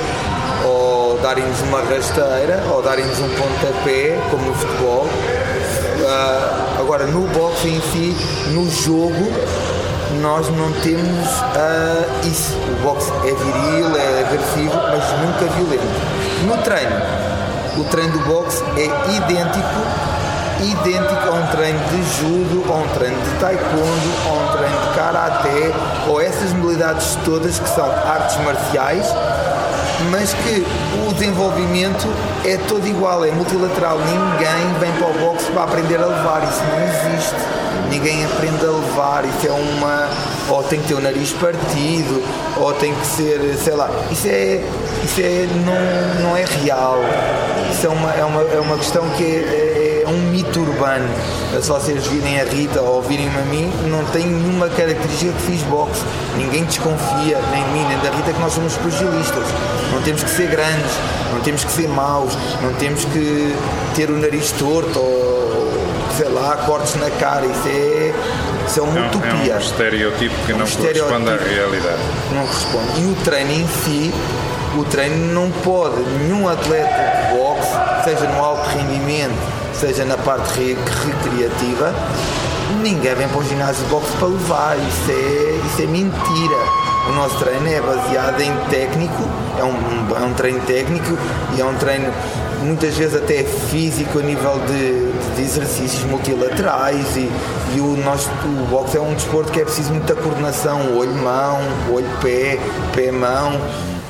[1.24, 5.06] darem-nos uma rasteira, ou darem-nos um pontapé, como no futebol.
[5.06, 8.14] Uh, agora, no boxe em si,
[8.50, 9.32] no jogo,
[10.20, 12.52] nós não temos uh, isso.
[12.52, 15.82] O boxe é viril, é agressivo, mas nunca violento.
[16.46, 16.94] No treino,
[17.78, 18.84] o treino do boxe é
[19.16, 19.80] idêntico,
[20.60, 24.94] idêntico a um treino de judo, a um treino de taekwondo, a um treino de
[24.94, 25.72] karaté,
[26.06, 29.06] ou essas modalidades todas que são artes marciais,
[30.10, 30.64] mas que
[31.08, 32.08] o desenvolvimento
[32.44, 33.98] é todo igual, é multilateral.
[33.98, 38.70] Ninguém vem para o boxe para aprender a levar, isso não existe ninguém aprende a
[38.70, 40.08] levar, isso é uma.
[40.48, 42.22] ou tem que ter o nariz partido,
[42.56, 44.60] ou tem que ser, sei lá, isso é.
[45.04, 45.46] isso é.
[45.64, 46.98] não, não é real.
[47.70, 49.73] Isso é uma, é uma, é uma questão que é, é,
[50.04, 51.08] é um mito urbano.
[51.60, 55.62] Se vocês virem a Rita ou virem-me a mim, não tem nenhuma característica que fiz
[55.62, 56.02] boxe.
[56.36, 59.44] Ninguém desconfia, nem de mim, nem da Rita, que nós somos pugilistas.
[59.92, 60.92] Não temos que ser grandes,
[61.32, 63.54] não temos que ser maus, não temos que
[63.94, 65.34] ter o nariz torto ou
[66.16, 68.12] sei lá, cortes na cara, isso é,
[68.66, 69.52] isso é uma não, utopia.
[69.52, 72.02] É um estereotipo que um não estereotipo corresponde à realidade.
[72.32, 73.00] Não corresponde.
[73.00, 74.14] E o treino em si,
[74.78, 79.34] o treino não pode, nenhum atleta de boxe, seja no alto rendimento,
[79.72, 81.94] seja na parte recreativa,
[82.82, 86.56] ninguém vem para o ginásio de boxe para levar, isso é, isso é mentira.
[87.08, 89.22] O nosso treino é baseado em técnico,
[89.58, 91.18] é um, é um treino técnico
[91.54, 92.10] e é um treino
[92.62, 97.30] muitas vezes até físico a nível de, de exercícios multilaterais e,
[97.76, 101.58] e, o nosso o boxe é um desporto que é preciso muita coordenação, olho-mão,
[101.92, 102.58] olho-pé,
[102.94, 103.60] pé-mão,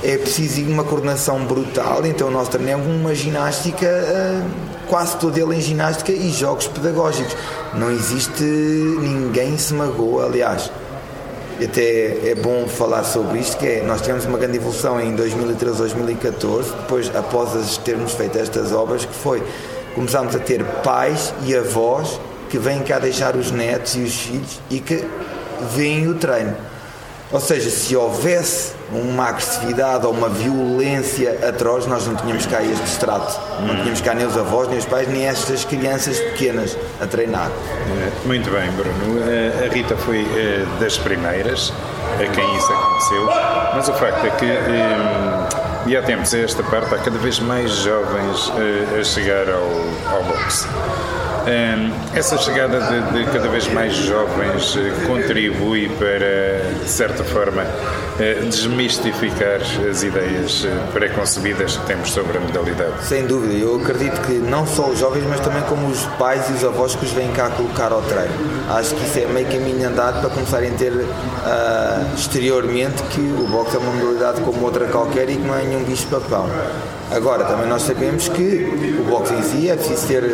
[0.04, 4.42] é preciso uma coordenação brutal, então o nosso treino é uma ginástica, eh,
[4.88, 7.34] quase todo ele em ginástica e jogos pedagógicos.
[7.74, 10.70] Não existe ninguém se magoa, aliás
[11.62, 15.78] até é bom falar sobre isto, que é, nós tivemos uma grande evolução em 2013,
[15.78, 19.42] 2014, depois após termos feito estas obras, que foi,
[19.94, 22.18] começámos a ter pais e avós
[22.50, 25.04] que vêm cá deixar os netos e os filhos e que
[25.74, 26.56] veem o treino.
[27.30, 32.84] Ou seja, se houvesse uma agressividade ou uma violência atroz, nós não tínhamos cá este
[32.84, 33.38] extrato.
[33.60, 37.50] Não tínhamos cá nem os avós, nem os pais, nem estas crianças pequenas a treinar.
[37.50, 39.22] É, muito bem, Bruno.
[39.64, 41.72] A Rita foi eh, das primeiras
[42.14, 43.26] a quem isso aconteceu,
[43.74, 47.38] mas o facto é que hum, e há tempos a esta parte há cada vez
[47.40, 48.52] mais jovens
[48.98, 50.66] a chegar ao, ao boxe.
[52.14, 57.66] Essa chegada de, de, cada vez mais jovens eh, contribui para, de certa forma,
[58.18, 63.04] eh, desmistificar as ideias eh, preconcebidas que temos sobre a modalidade.
[63.04, 66.52] Sem dúvida, eu acredito que não só os jovens, mas também como os pais e
[66.52, 68.32] os avós que os vêm cá colocar ao treino.
[68.70, 71.04] Acho que isso é meio caminho andado para começarem a ter uh,
[72.16, 75.84] exteriormente que o boxe é uma modalidade como outra qualquer e que não é nenhum
[75.84, 76.48] bicho-papão.
[77.10, 80.24] Agora, também nós sabemos que o boxe em si é preciso ter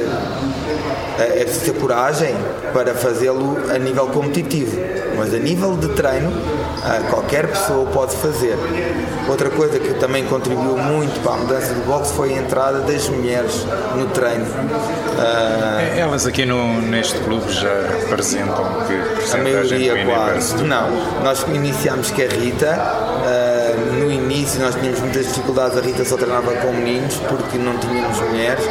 [1.21, 2.35] é, é preciso ter coragem
[2.73, 4.81] para fazê-lo a nível competitivo,
[5.19, 6.33] mas a nível de treino,
[6.83, 8.57] ah, qualquer pessoa pode fazer.
[9.29, 13.09] Outra coisa que também contribuiu muito para a mudança do boxe foi a entrada das
[13.11, 14.47] mulheres no treino.
[15.19, 17.69] Ah, é, Elas aqui no, neste clube já
[18.01, 20.55] representam que a maioria quase.
[20.65, 20.89] Não,
[21.23, 23.10] nós iniciámos com a Rita.
[24.31, 28.65] Início nós tínhamos muitas dificuldades, a Rita só treinava com meninos porque não tínhamos mulheres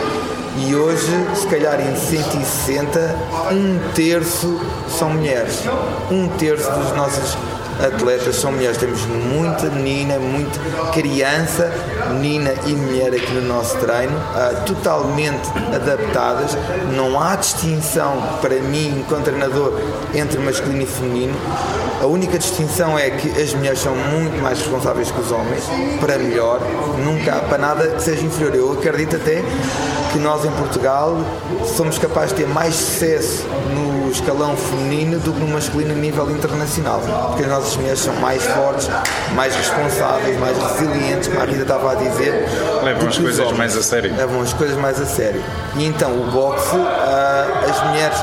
[0.57, 3.15] e hoje, se calhar em 160,
[3.51, 5.63] um terço são mulheres.
[6.09, 7.37] Um terço dos nossos
[7.85, 8.77] atletas são mulheres.
[8.77, 10.59] Temos muita menina, muita
[10.91, 11.71] criança,
[12.11, 16.57] menina e mulher aqui no nosso treino, uh, totalmente adaptadas.
[16.95, 19.73] Não há distinção para mim, enquanto treinador,
[20.13, 21.35] entre masculino e feminino.
[22.01, 25.63] A única distinção é que as mulheres são muito mais responsáveis que os homens,
[25.99, 26.61] para melhor.
[27.03, 28.55] Nunca há para nada que seja inferior.
[28.55, 29.43] Eu acredito até
[30.11, 31.17] que nós em Portugal
[31.75, 36.29] somos capazes de ter mais sucesso no escalão feminino do que no masculino a nível
[36.31, 37.01] internacional.
[37.27, 38.89] Porque as nossas mulheres são mais fortes,
[39.33, 42.47] mais responsáveis, mais resilientes, como a Rita estava a dizer.
[42.83, 43.57] Levam as coisas homens.
[43.57, 44.15] mais a sério.
[44.15, 45.43] Levam as coisas mais a sério.
[45.75, 48.17] E então o boxe, uh, as mulheres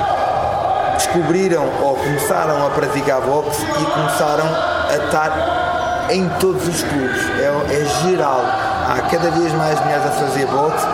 [0.96, 7.20] descobriram ou começaram a praticar boxe e começaram a estar em todos os clubes.
[7.38, 8.44] É, é geral.
[8.88, 10.86] Há cada vez mais mulheres a fazer boxe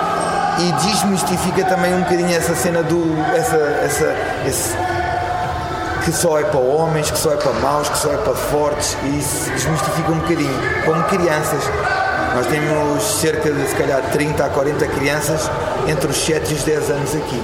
[0.58, 3.16] e desmistifica também um bocadinho essa cena do.
[3.34, 4.76] essa, essa, esse,
[6.04, 8.96] que só é para homens, que só é para maus, que só é para fortes
[9.04, 11.62] e isso desmistifica um bocadinho, como crianças.
[12.34, 15.50] Nós temos cerca de, se calhar, 30 a 40 crianças
[15.86, 17.42] entre os 7 e os 10 anos aqui.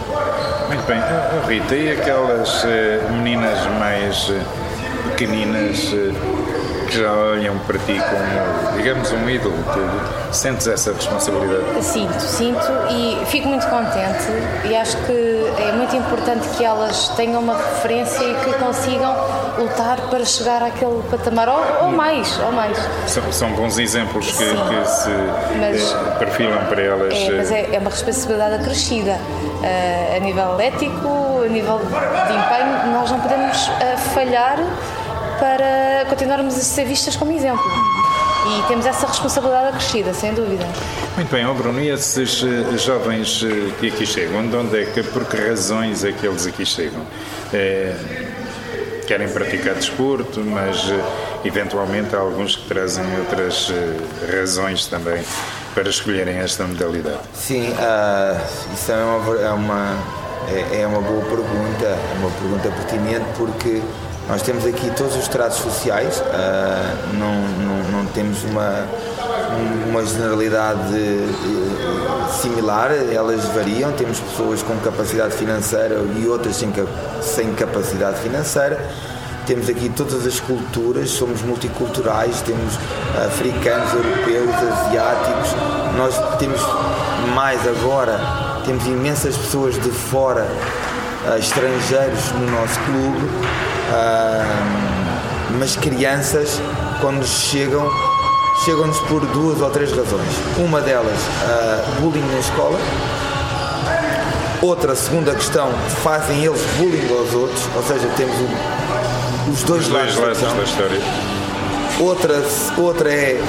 [0.69, 1.01] Muito bem.
[1.47, 4.33] Rita, e aquelas uh, meninas mais
[5.11, 5.93] pequeninas
[6.89, 9.55] que já olham para ti como, digamos, um ídolo?
[9.73, 11.85] Tu sentes essa responsabilidade?
[11.85, 14.27] Sinto, sinto e fico muito contente
[14.65, 15.13] e acho que
[15.63, 19.15] é muito importante que elas tenham uma referência e que consigam
[19.59, 22.77] lutar para chegar àquele patamar ou, ou mais, ou mais.
[23.07, 25.11] São, são bons exemplos que, que se
[25.59, 27.15] mas, eh, perfilam para elas.
[27.15, 32.93] É, mas é, é uma responsabilidade acrescida uh, a nível ético, a nível de empenho,
[32.93, 34.59] nós não podemos uh, falhar
[35.39, 37.65] para continuarmos a ser vistas como exemplo.
[38.49, 40.67] E temos essa responsabilidade acrescida, sem dúvida.
[41.17, 44.85] Muito bem, oh Bruno, e esses uh, jovens uh, que aqui chegam, de onde é
[44.87, 47.03] que, por que razões é que eles aqui chegam?
[47.53, 47.95] É,
[49.07, 51.03] querem praticar desporto, mas uh,
[51.45, 53.71] eventualmente há alguns que trazem outras
[54.35, 55.23] razões também
[55.75, 57.21] para escolherem esta modalidade.
[57.35, 57.73] Sim,
[58.73, 59.97] isso é uma, é, uma,
[60.51, 63.83] é, é uma boa pergunta, é uma pergunta pertinente porque
[64.29, 68.87] nós temos aqui todos os tratos sociais, uh, não, não, não, temos uma,
[69.89, 73.91] uma generalidade uh, similar, elas variam.
[73.93, 76.71] Temos pessoas com capacidade financeira e outras sem,
[77.23, 78.79] sem capacidade financeira.
[79.47, 82.75] Temos aqui todas as culturas, somos multiculturais, temos
[83.27, 85.57] africanos, europeus, asiáticos.
[85.97, 86.61] Nós temos
[87.35, 88.21] mais agora,
[88.67, 90.47] temos imensas pessoas de fora,
[91.37, 93.29] estrangeiros no nosso clube
[95.59, 96.61] mas crianças,
[97.01, 97.91] quando chegam,
[98.65, 100.29] chegam-nos por duas ou três razões.
[100.57, 102.79] Uma delas, uh, bullying na escola.
[104.61, 105.71] Outra, segunda questão,
[106.03, 108.37] fazem eles bullying aos outros, ou seja, temos
[109.53, 111.01] os dois, os dois lados, da, da história.
[112.01, 112.43] Outra,
[112.77, 113.41] outra é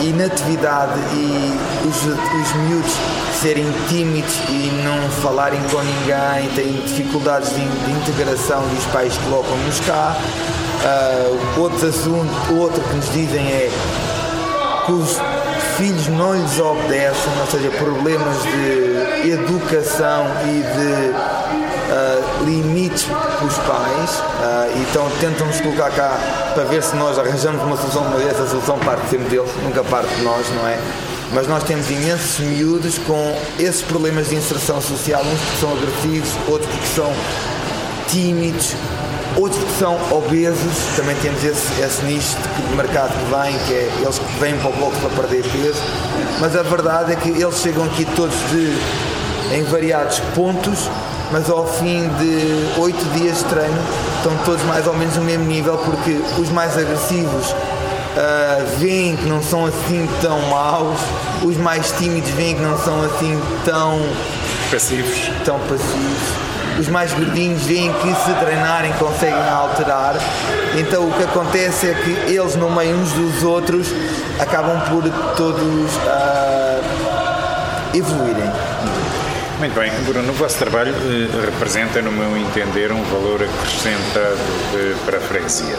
[0.00, 2.92] inatividade e os, os miúdos
[3.46, 9.16] serem tímidos e não falarem com ninguém, têm dificuldades de, de integração e os pais
[9.18, 10.16] colocam-nos cá.
[10.82, 13.70] Uh, outro assunto, outro que nos dizem é
[14.84, 15.20] que os
[15.76, 21.10] filhos não lhes obedecem, ou seja, problemas de educação e de
[21.92, 26.18] uh, limites dos pais, uh, então tentam-nos colocar cá
[26.52, 30.12] para ver se nós arranjamos uma solução, mas essa solução parte sempre deles, nunca parte
[30.16, 31.15] de nós, não é?
[31.32, 36.30] Mas nós temos imensos miúdos com esses problemas de inserção social, uns que são agressivos,
[36.48, 37.12] outros porque são
[38.08, 38.74] tímidos,
[39.36, 42.36] outros que são obesos, também temos esse, esse nicho
[42.68, 45.82] de mercado que vem, que é eles que vêm para o bloco para perder peso,
[46.40, 48.76] mas a verdade é que eles chegam aqui todos de,
[49.54, 50.88] em variados pontos,
[51.32, 53.78] mas ao fim de oito dias de treino
[54.16, 57.54] estão todos mais ou menos no mesmo nível, porque os mais agressivos
[58.16, 60.98] uh, veem que não são assim tão maus,
[61.42, 64.00] os mais tímidos veem que não são assim tão
[64.70, 65.30] passivos.
[65.44, 66.46] Tão passivos.
[66.78, 70.16] Os mais gordinhos veem que se treinarem conseguem alterar.
[70.76, 73.88] Então o que acontece é que eles no meio uns dos outros
[74.38, 75.02] acabam por
[75.36, 76.82] todos uh,
[77.96, 78.50] evoluírem.
[79.58, 84.36] Muito bem, Bruno, o vosso trabalho eh, representa, no meu entender, um valor acrescentado
[84.74, 85.76] eh, para a freguesia.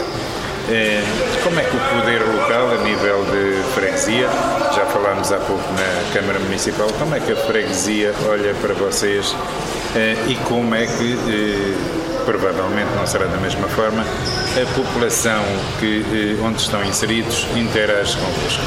[0.70, 1.02] Eh,
[1.46, 4.28] como é que o poder local, a nível de freguesia,
[4.76, 9.34] já falámos há pouco na Câmara Municipal, como é que a freguesia olha para vocês
[9.96, 15.42] eh, e como é que, eh, provavelmente não será da mesma forma, a população
[15.80, 18.62] que, onde estão inseridos interage convosco?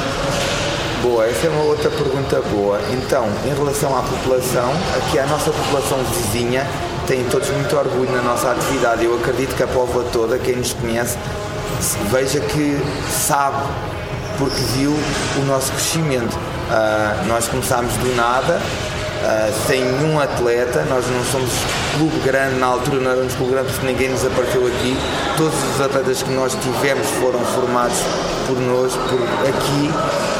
[1.02, 2.80] Boa, essa é uma outra pergunta boa.
[2.92, 6.66] Então, em relação à população, aqui a nossa população vizinha
[7.06, 9.04] tem todos muito orgulho na nossa atividade.
[9.04, 11.18] Eu acredito que a povoa toda, quem nos conhece,
[12.10, 12.78] veja que
[13.10, 13.62] sabe,
[14.38, 14.92] porque viu
[15.38, 16.34] o nosso crescimento.
[16.34, 21.50] Uh, nós começámos do nada, uh, sem nenhum atleta, nós não somos
[21.96, 24.96] clube grande, na altura não éramos clube grande porque ninguém nos apareceu aqui.
[25.36, 27.98] Todos os atletas que nós tivemos foram formados
[28.46, 29.90] por nós, por aqui,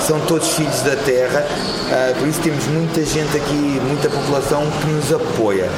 [0.07, 4.87] são todos filhos da terra, uh, por isso temos muita gente aqui, muita população que
[4.87, 5.69] nos apoia.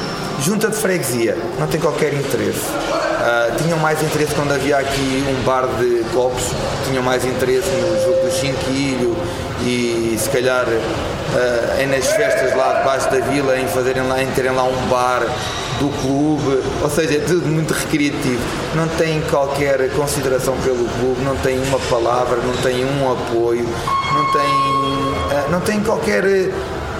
[0.40, 2.66] Junta de freguesia, não tem qualquer interesse.
[3.22, 6.42] Uh, tinham mais interesse quando havia aqui um bar de copos,
[6.88, 9.16] tinham mais interesse no jogo do Chinquilho
[9.60, 14.50] e se calhar uh, nas festas lá debaixo da vila em fazerem lá, em terem
[14.50, 15.22] lá um bar
[15.78, 18.42] do clube, ou seja, é tudo muito recreativo.
[18.74, 23.68] Não tem qualquer consideração pelo clube, não tem uma palavra, não tem um apoio,
[24.14, 26.24] não tem, uh, não tem qualquer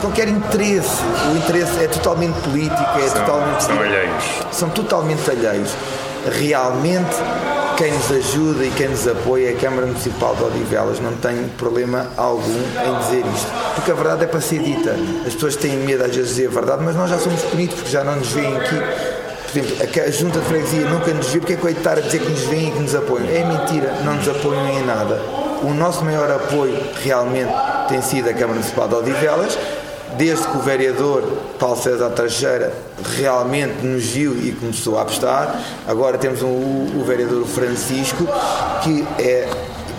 [0.00, 1.02] qualquer interesse.
[1.32, 3.64] O interesse é totalmente político, é são, totalmente.
[3.64, 4.24] São alheios.
[4.52, 5.70] São totalmente alheios
[6.30, 7.16] realmente
[7.76, 12.06] quem nos ajuda e quem nos apoia, a Câmara Municipal de Odivelas, não tem problema
[12.16, 13.50] algum em dizer isto.
[13.74, 14.94] Porque a verdade é para ser dita.
[15.26, 17.76] As pessoas têm medo às vezes de dizer a verdade, mas nós já somos bonitos
[17.76, 18.76] porque já não nos veem aqui.
[19.52, 22.30] Por exemplo, a Junta de Freguesia nunca nos vê, porque é estar a dizer que
[22.30, 23.28] nos veem e que nos apoiam?
[23.28, 25.20] É mentira, não nos apoiam em nada.
[25.62, 27.52] O nosso maior apoio realmente
[27.88, 29.58] tem sido a Câmara Municipal de Odivelas,
[30.16, 31.22] desde que o vereador
[31.58, 32.72] Paulo César Teixeira
[33.16, 35.60] realmente nos viu e começou a apostar.
[35.86, 38.26] Agora temos um, o vereador Francisco,
[38.82, 39.48] que é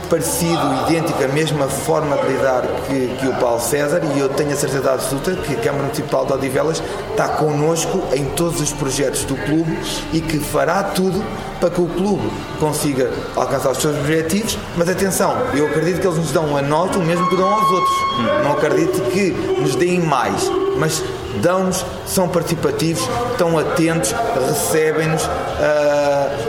[0.10, 4.51] parecido, idêntico, a mesma forma de lidar que, que, o Paulo César e eu tenho
[4.51, 9.24] a certeza absoluta que a Câmara Municipal de Odivelas está connosco em todos os projetos
[9.26, 9.78] do clube
[10.12, 11.24] e que fará tudo
[11.60, 12.30] para que o clube
[12.60, 16.97] consiga alcançar os seus objetivos, mas atenção, eu acredito que eles nos dão a nota
[16.97, 17.95] o mesmo que dão aos outros.
[18.43, 19.32] Não acredito que
[19.62, 21.01] nos deem mais, mas
[21.41, 24.14] dão-nos, são participativos, estão atentos,
[24.47, 25.30] recebem-nos, uh,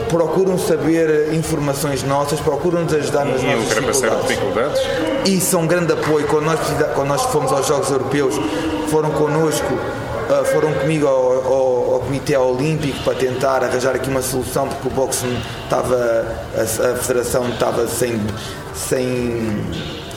[0.09, 4.29] procuram saber informações nossas, procuram-nos ajudar nas e nossas dificuldades.
[4.29, 4.81] dificuldades.
[5.27, 6.27] E são um grande apoio.
[6.27, 6.61] Quando nós,
[6.95, 8.35] quando nós fomos aos Jogos Europeus,
[8.89, 14.23] foram connosco, uh, foram comigo ao, ao, ao, Comitê Olímpico para tentar arranjar aqui uma
[14.23, 15.27] solução, porque o boxe
[15.65, 18.21] estava, a, a Federação estava sem,
[18.75, 19.65] sem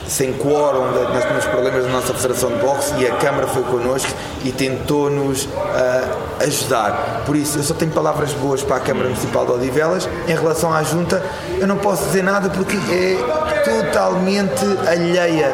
[0.08, 4.10] sem quórum, nós tínhamos problemas na nossa Federação de Boxe e a Câmara foi connosco
[4.42, 7.22] e tentou-nos uh, ajudar.
[7.26, 10.08] Por isso, eu só tenho palavras boas para a Câmara Municipal de Odivelas.
[10.26, 11.22] Em relação à Junta,
[11.58, 13.16] eu não posso dizer nada porque é
[13.64, 15.52] totalmente alheia.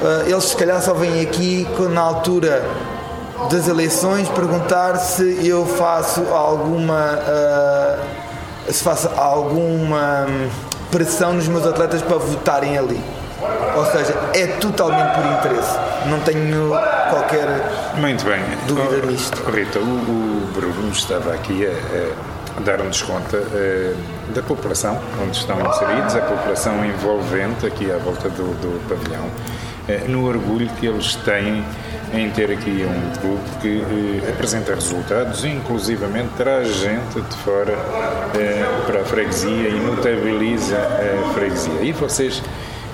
[0.00, 2.64] Uh, eles, se calhar, só vêm aqui na altura
[3.50, 7.18] das eleições perguntar se eu faço alguma.
[7.18, 10.26] Uh, se faço alguma
[10.90, 13.17] pressão nos meus atletas para votarem ali.
[13.76, 15.78] Ou seja, é totalmente por interesse.
[16.06, 16.70] Não tenho
[17.10, 17.46] qualquer
[17.96, 18.40] Muito bem.
[18.66, 19.50] dúvida oh, nisto.
[19.50, 23.96] Rita, o, o Bruno estava aqui a, a dar-nos conta uh,
[24.34, 30.10] da população onde estão inseridos, a população envolvente aqui à volta do, do pavilhão, uh,
[30.10, 31.64] no orgulho que eles têm
[32.12, 37.76] em ter aqui um clube que uh, apresenta resultados e inclusivamente traz gente de fora
[38.86, 41.82] para a freguesia e notabiliza a freguesia.
[41.82, 42.42] E vocês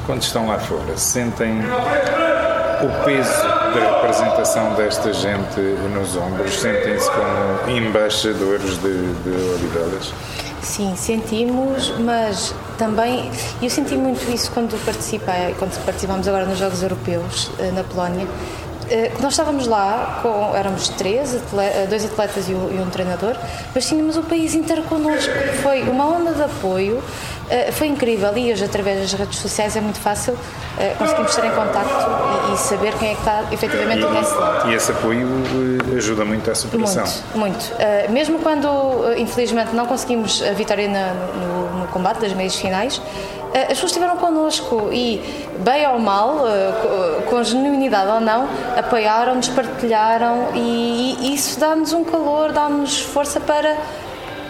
[0.07, 5.61] quando estão lá fora, sentem o peso da representação desta gente
[5.92, 6.61] nos ombros?
[6.61, 10.12] Sentem-se como embaixadores de, de Odivelas?
[10.62, 13.30] Sim, sentimos, mas também
[13.61, 18.26] eu senti muito isso quando participei, quando participámos agora nos Jogos Europeus eh, na Polónia.
[18.91, 23.35] Eh, nós estávamos lá, com, éramos três, eh, dois atletas e um, treinador,
[23.74, 25.32] mas tínhamos o país inteiro connosco.
[25.62, 27.03] Foi uma onda de apoio
[27.51, 30.37] eh, foi incrível e hoje, através das redes sociais, é muito fácil
[30.99, 34.70] conseguimos estar em contacto e, e, saber quem é que está efetivamente do nosso lado.
[34.70, 35.28] E esse apoio
[35.97, 37.05] ajuda muito a superação?
[37.35, 38.11] Muito, muito.
[38.11, 38.68] mesmo quando,
[39.16, 43.01] infelizmente, não conseguimos a vitória na, no, no, combate das meias finais,
[43.55, 45.20] as pessoas estiveram connosco e,
[45.61, 46.38] bem ou mal,
[47.30, 53.76] com genuinidade ou não, apoiaram-nos, partilharam e, e isso dá-nos um calor, dá-nos força para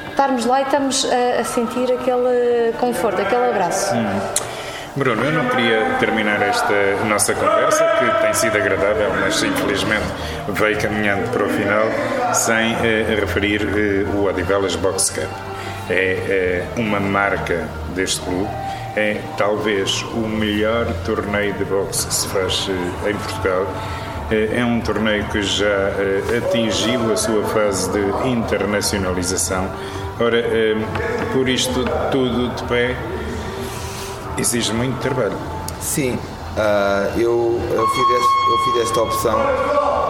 [0.08, 3.94] estarmos lá e estamos a, a sentir aquele conforto, aquele abraço.
[3.94, 4.44] Hum.
[4.96, 10.04] Bruno, eu não queria terminar esta nossa conversa, que tem sido agradável, mas infelizmente
[10.50, 11.84] veio caminhando para o final,
[12.32, 15.28] sem eh, referir eh, o Odivelas Box Cup.
[15.90, 18.48] É, é uma marca deste clube,
[18.96, 23.66] é talvez o melhor torneio de boxe que se faz eh, em Portugal.
[24.30, 29.70] É, é um torneio que já eh, atingiu a sua fase de internacionalização
[30.20, 30.76] Ora, eh,
[31.32, 32.96] por isto tudo de pé,
[34.38, 35.36] exige muito trabalho.
[35.80, 39.36] Sim, uh, eu, eu, fiz eu fiz esta opção,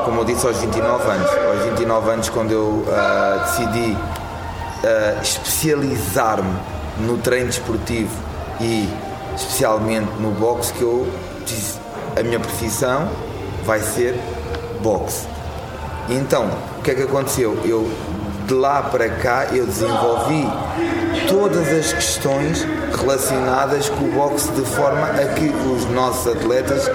[0.05, 1.30] como eu disse, aos 29 anos.
[1.30, 6.55] Aos 29 anos, quando eu uh, decidi uh, especializar-me
[7.01, 8.14] no treino desportivo
[8.61, 8.88] e
[9.34, 11.07] especialmente no boxe, que eu
[11.44, 11.78] disse,
[12.18, 13.09] a minha profissão
[13.64, 14.18] vai ser
[14.82, 15.26] boxe.
[16.09, 16.48] Então,
[16.78, 17.59] o que é que aconteceu?
[17.64, 17.90] Eu
[18.46, 20.46] de lá para cá eu desenvolvi
[21.28, 26.90] todas as questões relacionadas com o boxe de forma a que os nossos atletas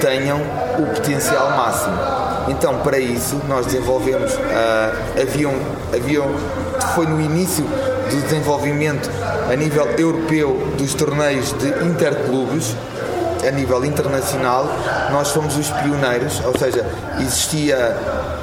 [0.00, 0.40] tenham
[0.78, 1.94] o potencial máximo.
[2.48, 4.32] Então, para isso, nós desenvolvemos.
[4.34, 6.34] Uh, havia um,
[6.94, 7.64] foi no início
[8.10, 9.10] do desenvolvimento
[9.50, 12.74] a nível europeu dos torneios de interclubes,
[13.46, 14.66] a nível internacional,
[15.10, 16.86] nós fomos os pioneiros, ou seja,
[17.20, 17.96] existia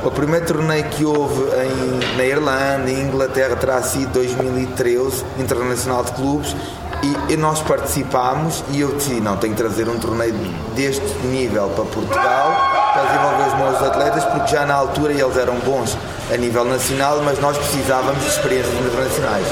[0.04, 6.12] o primeiro torneio que houve em, na Irlanda, em Inglaterra, terá sido 2013, Internacional de
[6.12, 6.56] Clubes,
[7.04, 10.36] e, e, nós participámos e eu decidi, não, tenho que trazer um torneio
[10.76, 15.56] deste nível para Portugal para desenvolver os meus atletas, porque já na altura eles eram
[15.60, 15.98] bons
[16.32, 19.48] a nível nacional, mas nós precisávamos de experiências internacionais.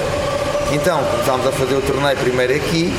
[0.72, 2.94] Então começámos a fazer o torneio primeiro aqui,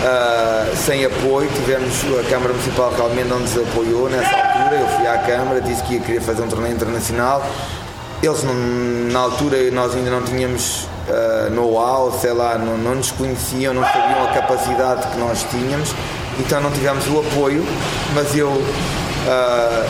[0.00, 5.06] uh, sem apoio, tivemos a Câmara Municipal realmente não nos apoiou nessa altura, eu fui
[5.06, 7.44] à Câmara, disse que ia querer fazer um torneio internacional.
[8.22, 13.12] Eles não, na altura nós ainda não tínhamos uh, know-how, sei lá, não, não nos
[13.12, 15.94] conheciam, não sabiam a capacidade que nós tínhamos,
[16.38, 17.64] então não tivemos o apoio,
[18.14, 18.48] mas eu
[19.28, 19.84] uh,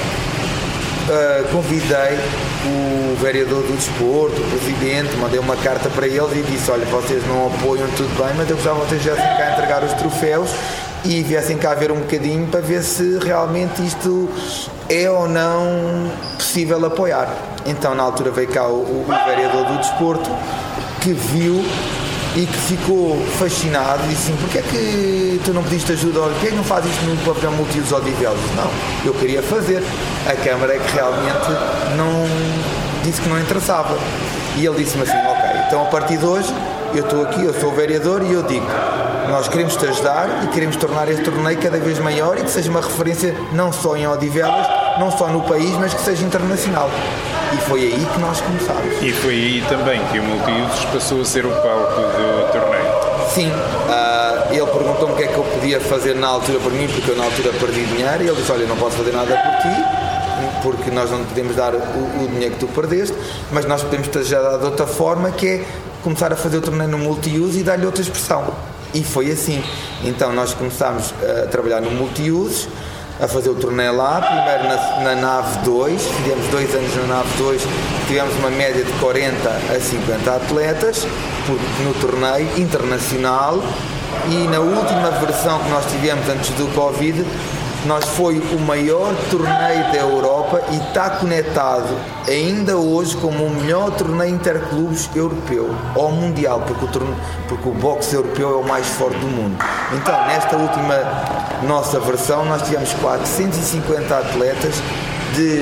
[1.09, 2.19] uh, convidei
[2.67, 7.25] o vereador do desporto, o presidente, mandei uma carta para eles e disse, olha, vocês
[7.27, 10.51] não apoiam tudo bem, mas eu gostava que vocês viessem cá entregar os troféus
[11.05, 14.29] e viessem cá ver um bocadinho para ver se realmente isto
[14.89, 17.29] é ou não possível apoiar.
[17.65, 20.31] Então na altura veio cá o, o vereador do desporto
[21.01, 21.65] que viu
[22.39, 26.47] e que ficou fascinado e disse assim, porquê é que tu não pediste ajuda, porquê
[26.47, 28.39] é que não fazes isto no pavilhão multiuso Odivelos?
[28.55, 28.71] Não,
[29.05, 29.83] eu queria fazer.
[30.25, 31.51] A Câmara é que realmente
[31.97, 32.25] não
[33.03, 33.99] disse que não interessava.
[34.57, 36.55] E ele disse-me assim, ok, então a partir de hoje
[36.95, 38.67] eu estou aqui, eu sou o vereador e eu digo,
[39.29, 42.71] nós queremos te ajudar e queremos tornar este torneio cada vez maior e que seja
[42.71, 44.67] uma referência não só em Odivelas,
[45.01, 46.89] não só no país, mas que seja internacional.
[47.53, 49.03] E foi aí que nós começámos.
[49.03, 52.89] E foi aí também que o Multiusos passou a ser o palco do torneio.
[53.33, 56.87] Sim, uh, ele perguntou-me o que é que eu podia fazer na altura por mim,
[56.89, 59.63] porque eu na altura perdi dinheiro, e ele disse, olha, não posso fazer nada por
[59.63, 63.15] ti, porque nós não te podemos dar o, o dinheiro que tu perdeste,
[63.53, 65.65] mas nós podemos te ajudar de outra forma, que é
[66.03, 68.45] começar a fazer o torneio no multiuso e dar-lhe outra expressão.
[68.95, 69.63] E foi assim.
[70.03, 72.69] Então nós começámos a trabalhar no multiuso,
[73.21, 77.29] a fazer o torneio lá, primeiro na, na nave 2, fizemos dois anos na nave
[77.37, 77.63] 2,
[78.07, 81.07] tivemos uma média de 40 a 50 atletas
[81.85, 83.63] no torneio internacional.
[84.31, 87.25] E na última versão que nós tivemos antes do Covid
[87.87, 91.89] nós foi o maior torneio da Europa e está conectado
[92.27, 97.17] ainda hoje como o melhor torneio interclubes europeu ou mundial, porque o, torneio,
[97.49, 99.57] porque o boxe europeu é o mais forte do mundo.
[99.93, 100.95] Então, nesta última
[101.67, 104.75] nossa versão, nós tivemos 450 atletas
[105.35, 105.61] de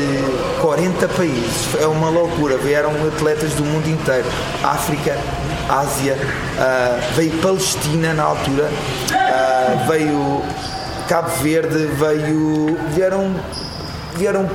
[0.61, 1.81] 40 países.
[1.81, 2.57] É uma loucura.
[2.57, 4.27] Vieram atletas do mundo inteiro.
[4.63, 5.17] África,
[5.69, 8.71] Ásia, uh, veio Palestina na altura,
[9.11, 10.43] uh, veio
[11.09, 12.77] Cabo Verde veio.
[12.95, 13.35] vieram.
[14.17, 14.49] vieram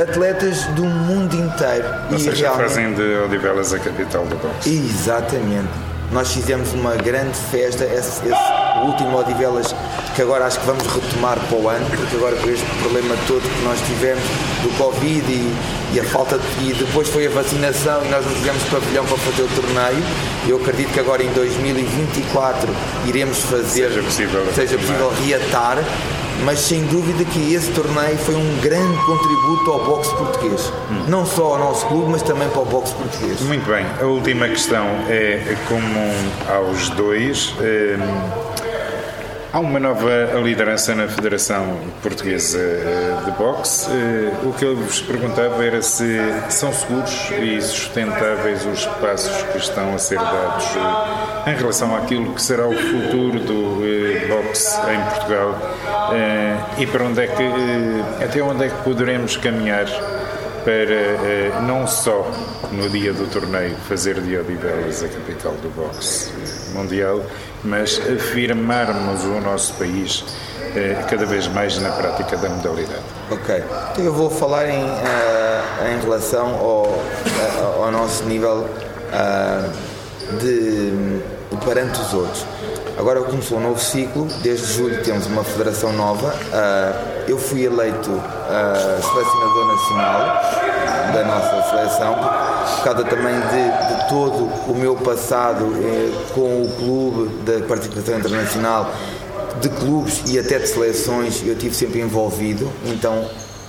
[0.00, 1.86] atletas do mundo inteiro.
[2.10, 2.68] Ou e seja, realmente...
[2.68, 4.68] fazem de Odivelas a capital do boxe.
[4.68, 5.68] Exatamente.
[6.10, 9.74] Nós fizemos uma grande festa, esse, esse último Odivelas,
[10.14, 13.42] que agora acho que vamos retomar para o ano, porque agora com este problema todo
[13.42, 14.22] que nós tivemos
[14.62, 15.54] do Covid e,
[15.92, 19.18] e a falta de, e depois foi a vacinação e nós não tivemos pavilhão para
[19.18, 20.04] fazer o torneio.
[20.46, 22.68] Eu acredito que agora em 2024
[23.06, 25.78] iremos fazer, seja possível, seja possível reatar
[26.42, 30.72] mas sem dúvida que esse torneio foi um grande contributo ao boxe português.
[30.90, 31.04] Hum.
[31.08, 33.40] Não só ao nosso clube, mas também para o boxe português.
[33.42, 33.86] Muito bem.
[34.00, 36.12] A última questão é comum
[36.48, 37.54] aos dois.
[37.60, 38.53] Hum,
[39.54, 43.88] Há uma nova liderança na Federação Portuguesa eh, de Boxe.
[43.88, 46.18] Eh, o que eu vos perguntava era se
[46.50, 50.66] são seguros e sustentáveis os passos que estão a ser dados
[51.46, 55.56] eh, em relação àquilo que será o futuro do boxe em Portugal
[56.76, 59.86] e para onde é que, até onde é que poderemos caminhar
[60.64, 62.26] para não só
[62.72, 66.30] no dia do torneio fazer de Odivelas a capital do boxe
[66.72, 67.20] mundial,
[67.62, 70.24] mas afirmarmos o nosso país
[70.74, 73.02] eh, cada vez mais na prática da modalidade.
[73.30, 73.62] Ok.
[73.92, 78.66] Então eu vou falar em, uh, em relação ao, ao nosso nível
[80.40, 82.44] de, de perante os outros.
[82.96, 86.34] Agora começou um novo ciclo, desde julho temos uma federação nova.
[87.26, 88.10] eu fui eleito
[89.02, 90.74] selecionador nacional
[91.12, 92.14] da nossa seleção
[92.72, 98.18] por causa também de, de todo o meu passado eh, com o clube da participação
[98.18, 98.90] internacional,
[99.60, 102.70] de clubes e até de seleções, eu tive sempre envolvido.
[102.86, 103.28] Então,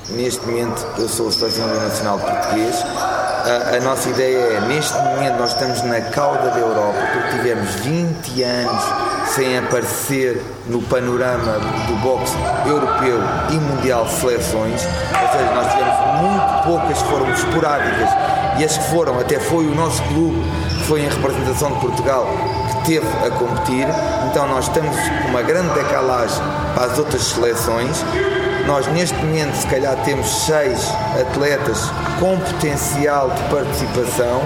[0.10, 2.76] neste momento, eu sou o selecionador nacional português.
[2.84, 7.76] A, a, nossa ideia é, neste momento, nós estamos na cauda da Europa, porque tivemos
[7.76, 8.84] 20 anos
[9.36, 12.34] sem aparecer no panorama do boxe
[12.66, 13.20] europeu
[13.50, 18.10] e mundial de seleções, ou seja, nós tivemos muito poucas, foram esporádicas
[18.58, 22.26] e as que foram, até foi o nosso clube, que foi em representação de Portugal,
[22.70, 23.86] que teve a competir.
[24.32, 26.42] Então nós estamos com uma grande decalagem
[26.74, 28.06] para as outras seleções.
[28.66, 34.42] Nós neste momento se calhar temos seis atletas com potencial de participação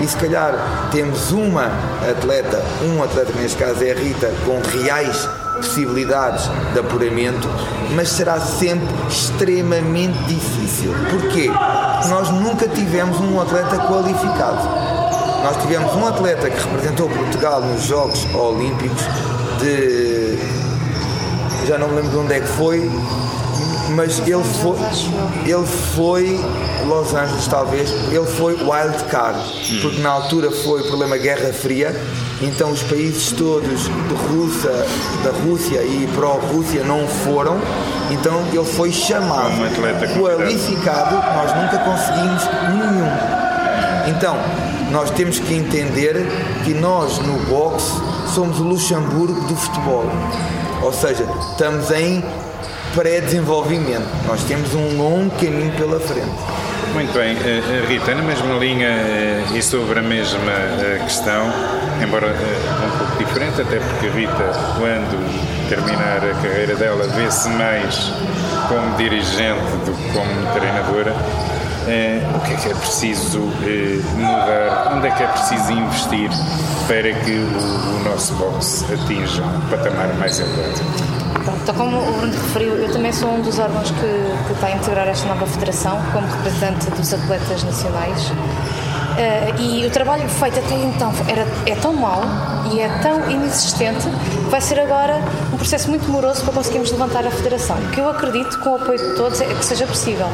[0.00, 1.66] e se calhar temos uma
[2.08, 7.48] atleta, um atleta que neste caso é a Rita, com reais possibilidades de apuramento,
[7.94, 10.92] mas será sempre extremamente difícil.
[11.10, 11.50] Porquê?
[12.08, 14.62] Nós nunca tivemos um atleta qualificado.
[15.42, 19.02] nós tivemos um atleta que representou Portugal nos Jogos Olímpicos
[19.60, 20.38] de.
[21.66, 22.90] Já não me lembro de onde é que foi,
[23.90, 24.78] mas ele foi,
[25.44, 26.40] ele foi
[26.86, 29.38] Los Angeles talvez, ele foi wild card,
[29.80, 31.94] porque na altura foi o problema Guerra Fria,
[32.40, 34.70] então os países todos de Rússia,
[35.24, 37.58] da Rússia e pró-Rússia não foram,
[38.10, 43.48] então ele foi chamado, Um atleta qualificado, nós nunca conseguimos nenhum.
[44.08, 44.36] Então,
[44.90, 46.26] nós temos que entender
[46.64, 47.92] que nós no boxe
[48.34, 50.06] somos o Luxemburgo do futebol.
[50.82, 52.24] Ou seja, estamos em
[52.98, 54.08] pré-desenvolvimento.
[54.26, 56.26] Nós temos um longo caminho pela frente.
[56.92, 60.52] Muito bem, eh, eh, Rita, na mesma linha eh, e sobre a mesma
[61.04, 61.46] questão,
[62.02, 68.10] embora um pouco diferente, até porque Rita, quando terminar a carreira dela, vê-se mais
[68.66, 71.14] como dirigente do que como treinadora.
[72.34, 73.38] O que é que é preciso
[74.16, 74.92] mudar?
[74.94, 76.30] Onde é que é preciso investir
[76.88, 81.27] para que o nosso boxe atinja um patamar mais elevado?
[81.68, 84.70] Então, como o Bruno referiu, eu também sou um dos órgãos que, que está a
[84.70, 88.32] integrar esta nova federação, como representante dos atletas nacionais.
[89.18, 92.22] Eh, e o trabalho feito até então era, é tão mau
[92.72, 95.20] e é tão inexistente que vai ser agora
[95.52, 97.76] um processo muito moroso para conseguirmos levantar a federação.
[97.92, 100.28] Que eu acredito, com o apoio de todos, é que seja possível,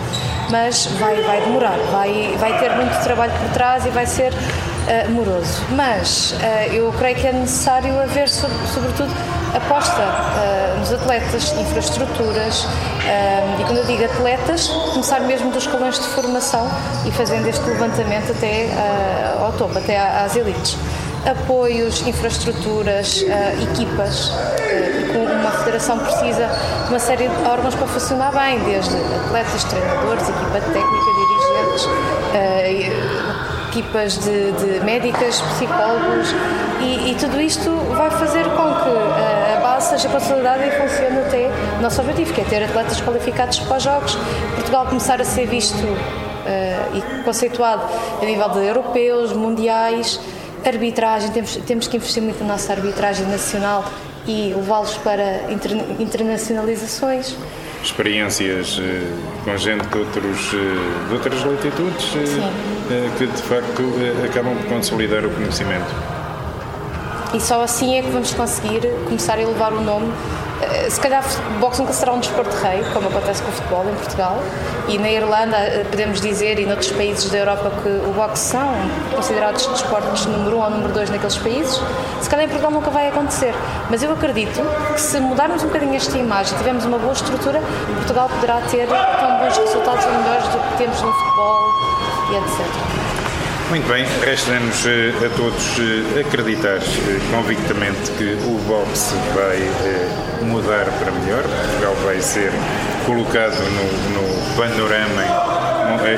[0.51, 4.33] mas vai, vai demorar, vai, vai ter muito trabalho por trás e vai ser
[4.89, 5.63] eh, moroso.
[5.71, 9.11] Mas eh, eu creio que é necessário haver, so- sobretudo,
[9.55, 12.67] aposta eh, nos atletas, infraestruturas,
[13.61, 16.69] e quando eu digo atletas, começar mesmo dos escalões de formação
[17.07, 18.69] e fazendo este levantamento até
[19.41, 20.77] ao topo, até às elites.
[21.27, 24.31] Apoios, infraestruturas, eh, equipas,
[25.13, 26.47] com uma federação precisa
[26.85, 28.95] de uma série de órgãos para funcionar bem, desde
[29.27, 31.89] atletas, treinadores, equipa técnica, dirigentes,
[32.35, 36.29] eh, equipas de, de médicas, psicólogos
[36.81, 41.19] e, e tudo isto vai fazer com que eh, a base seja consolidada e funcione
[41.19, 44.17] até o nosso objetivo, que é ter atletas qualificados para os Jogos,
[44.55, 45.77] Portugal começar a ser visto
[46.47, 47.83] eh, e conceituado
[48.23, 50.21] a nível de europeus, mundiais,
[50.65, 53.85] arbitragem, temos, temos que investir muito na nossa arbitragem nacional
[54.27, 57.35] e levá-los para inter- internacionalizações.
[57.83, 59.03] experiências eh,
[59.45, 60.51] com gente de, outros,
[61.09, 62.51] de outras latitudes Sim.
[62.91, 65.87] Eh, que de facto eh, acabam por consolidar o conhecimento.
[67.35, 70.13] E só assim é que vamos conseguir começar a elevar o nome.
[70.63, 71.23] Eh, Se calhar
[71.57, 74.39] o boxe nunca será um desporto rei, como acontece com o futebol em Portugal.
[74.89, 78.69] E na Irlanda eh, podemos dizer, e noutros países da Europa, que o boxe são
[79.15, 81.81] considerados desportos número um ou número dois naqueles países.
[82.21, 83.55] Se calhar em Portugal nunca vai acontecer.
[83.91, 84.61] Mas eu acredito
[84.93, 87.61] que se mudarmos um bocadinho esta imagem, tivermos uma boa estrutura,
[87.97, 91.73] Portugal poderá ter tão bons resultados ou melhores do que temos no futebol
[92.31, 93.04] e etc.
[93.75, 99.59] Muito bem, resta-nos eh, a todos eh, acreditar eh, convictamente que o boxe vai
[100.47, 101.43] mudar para melhor.
[101.43, 102.53] Portugal vai ser
[103.05, 105.25] colocado no, no panorama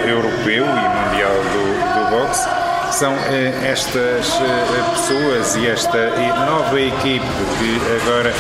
[0.07, 2.66] europeu e mundial do, do boxe.
[2.91, 6.11] São eh, estas eh, pessoas e esta
[6.47, 7.27] nova equipe
[7.59, 8.33] que agora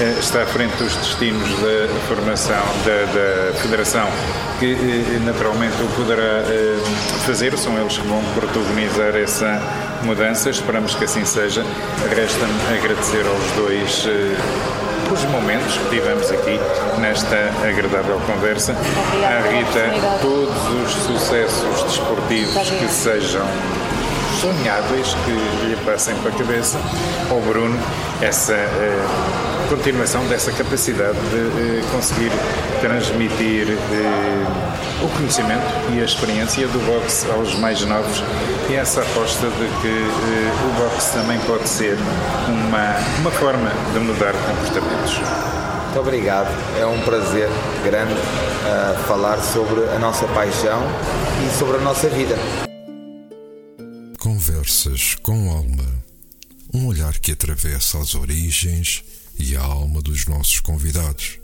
[0.00, 4.06] eh, está à frente dos destinos da formação da, da Federação,
[4.60, 4.76] que
[5.24, 6.44] naturalmente o poderá
[7.26, 9.60] fazer, são eles que vão protagonizar essa
[10.02, 11.64] mudança, esperamos que assim seja.
[12.14, 14.06] Resta-me agradecer aos dois
[15.12, 16.58] os momentos que tivemos aqui
[17.00, 17.36] nesta
[17.66, 18.76] agradável conversa.
[19.08, 23.46] Obrigada pela Rita, todos os sucessos desportivos que sejam
[24.44, 26.78] sonháveis que lhe passem para a cabeça
[27.30, 27.78] ao Bruno
[28.20, 29.06] essa eh,
[29.70, 32.30] continuação dessa capacidade de eh, conseguir
[32.82, 35.64] transmitir eh, o conhecimento
[35.94, 38.22] e a experiência do boxe aos mais novos
[38.68, 41.96] e essa aposta de que o boxe também pode ser
[42.46, 45.20] uma, uma forma de mudar comportamentos.
[45.84, 46.54] Muito obrigado.
[46.78, 47.48] É um prazer
[47.82, 48.14] grande
[49.06, 50.82] falar sobre a nossa paixão
[51.46, 52.36] e sobre a nossa vida.
[54.64, 55.84] Conversas com alma.
[56.72, 59.04] Um olhar que atravessa as origens
[59.38, 61.38] e a alma dos nossos convidados.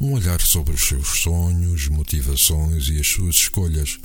[0.00, 3.98] Um olhar sobre os seus sonhos, motivações e as suas escolhas.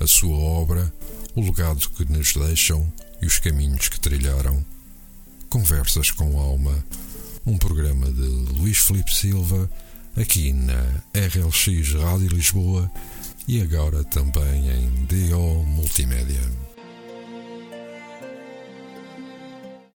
[0.00, 0.92] A sua obra,
[1.36, 2.92] o legado que nos deixam
[3.22, 4.66] e os caminhos que trilharam.
[5.48, 6.84] Conversas com alma.
[7.46, 9.70] Um programa de Luís Felipe Silva,
[10.16, 12.90] aqui na RLX Rádio Lisboa
[13.46, 16.59] e agora também em DO Multimédia.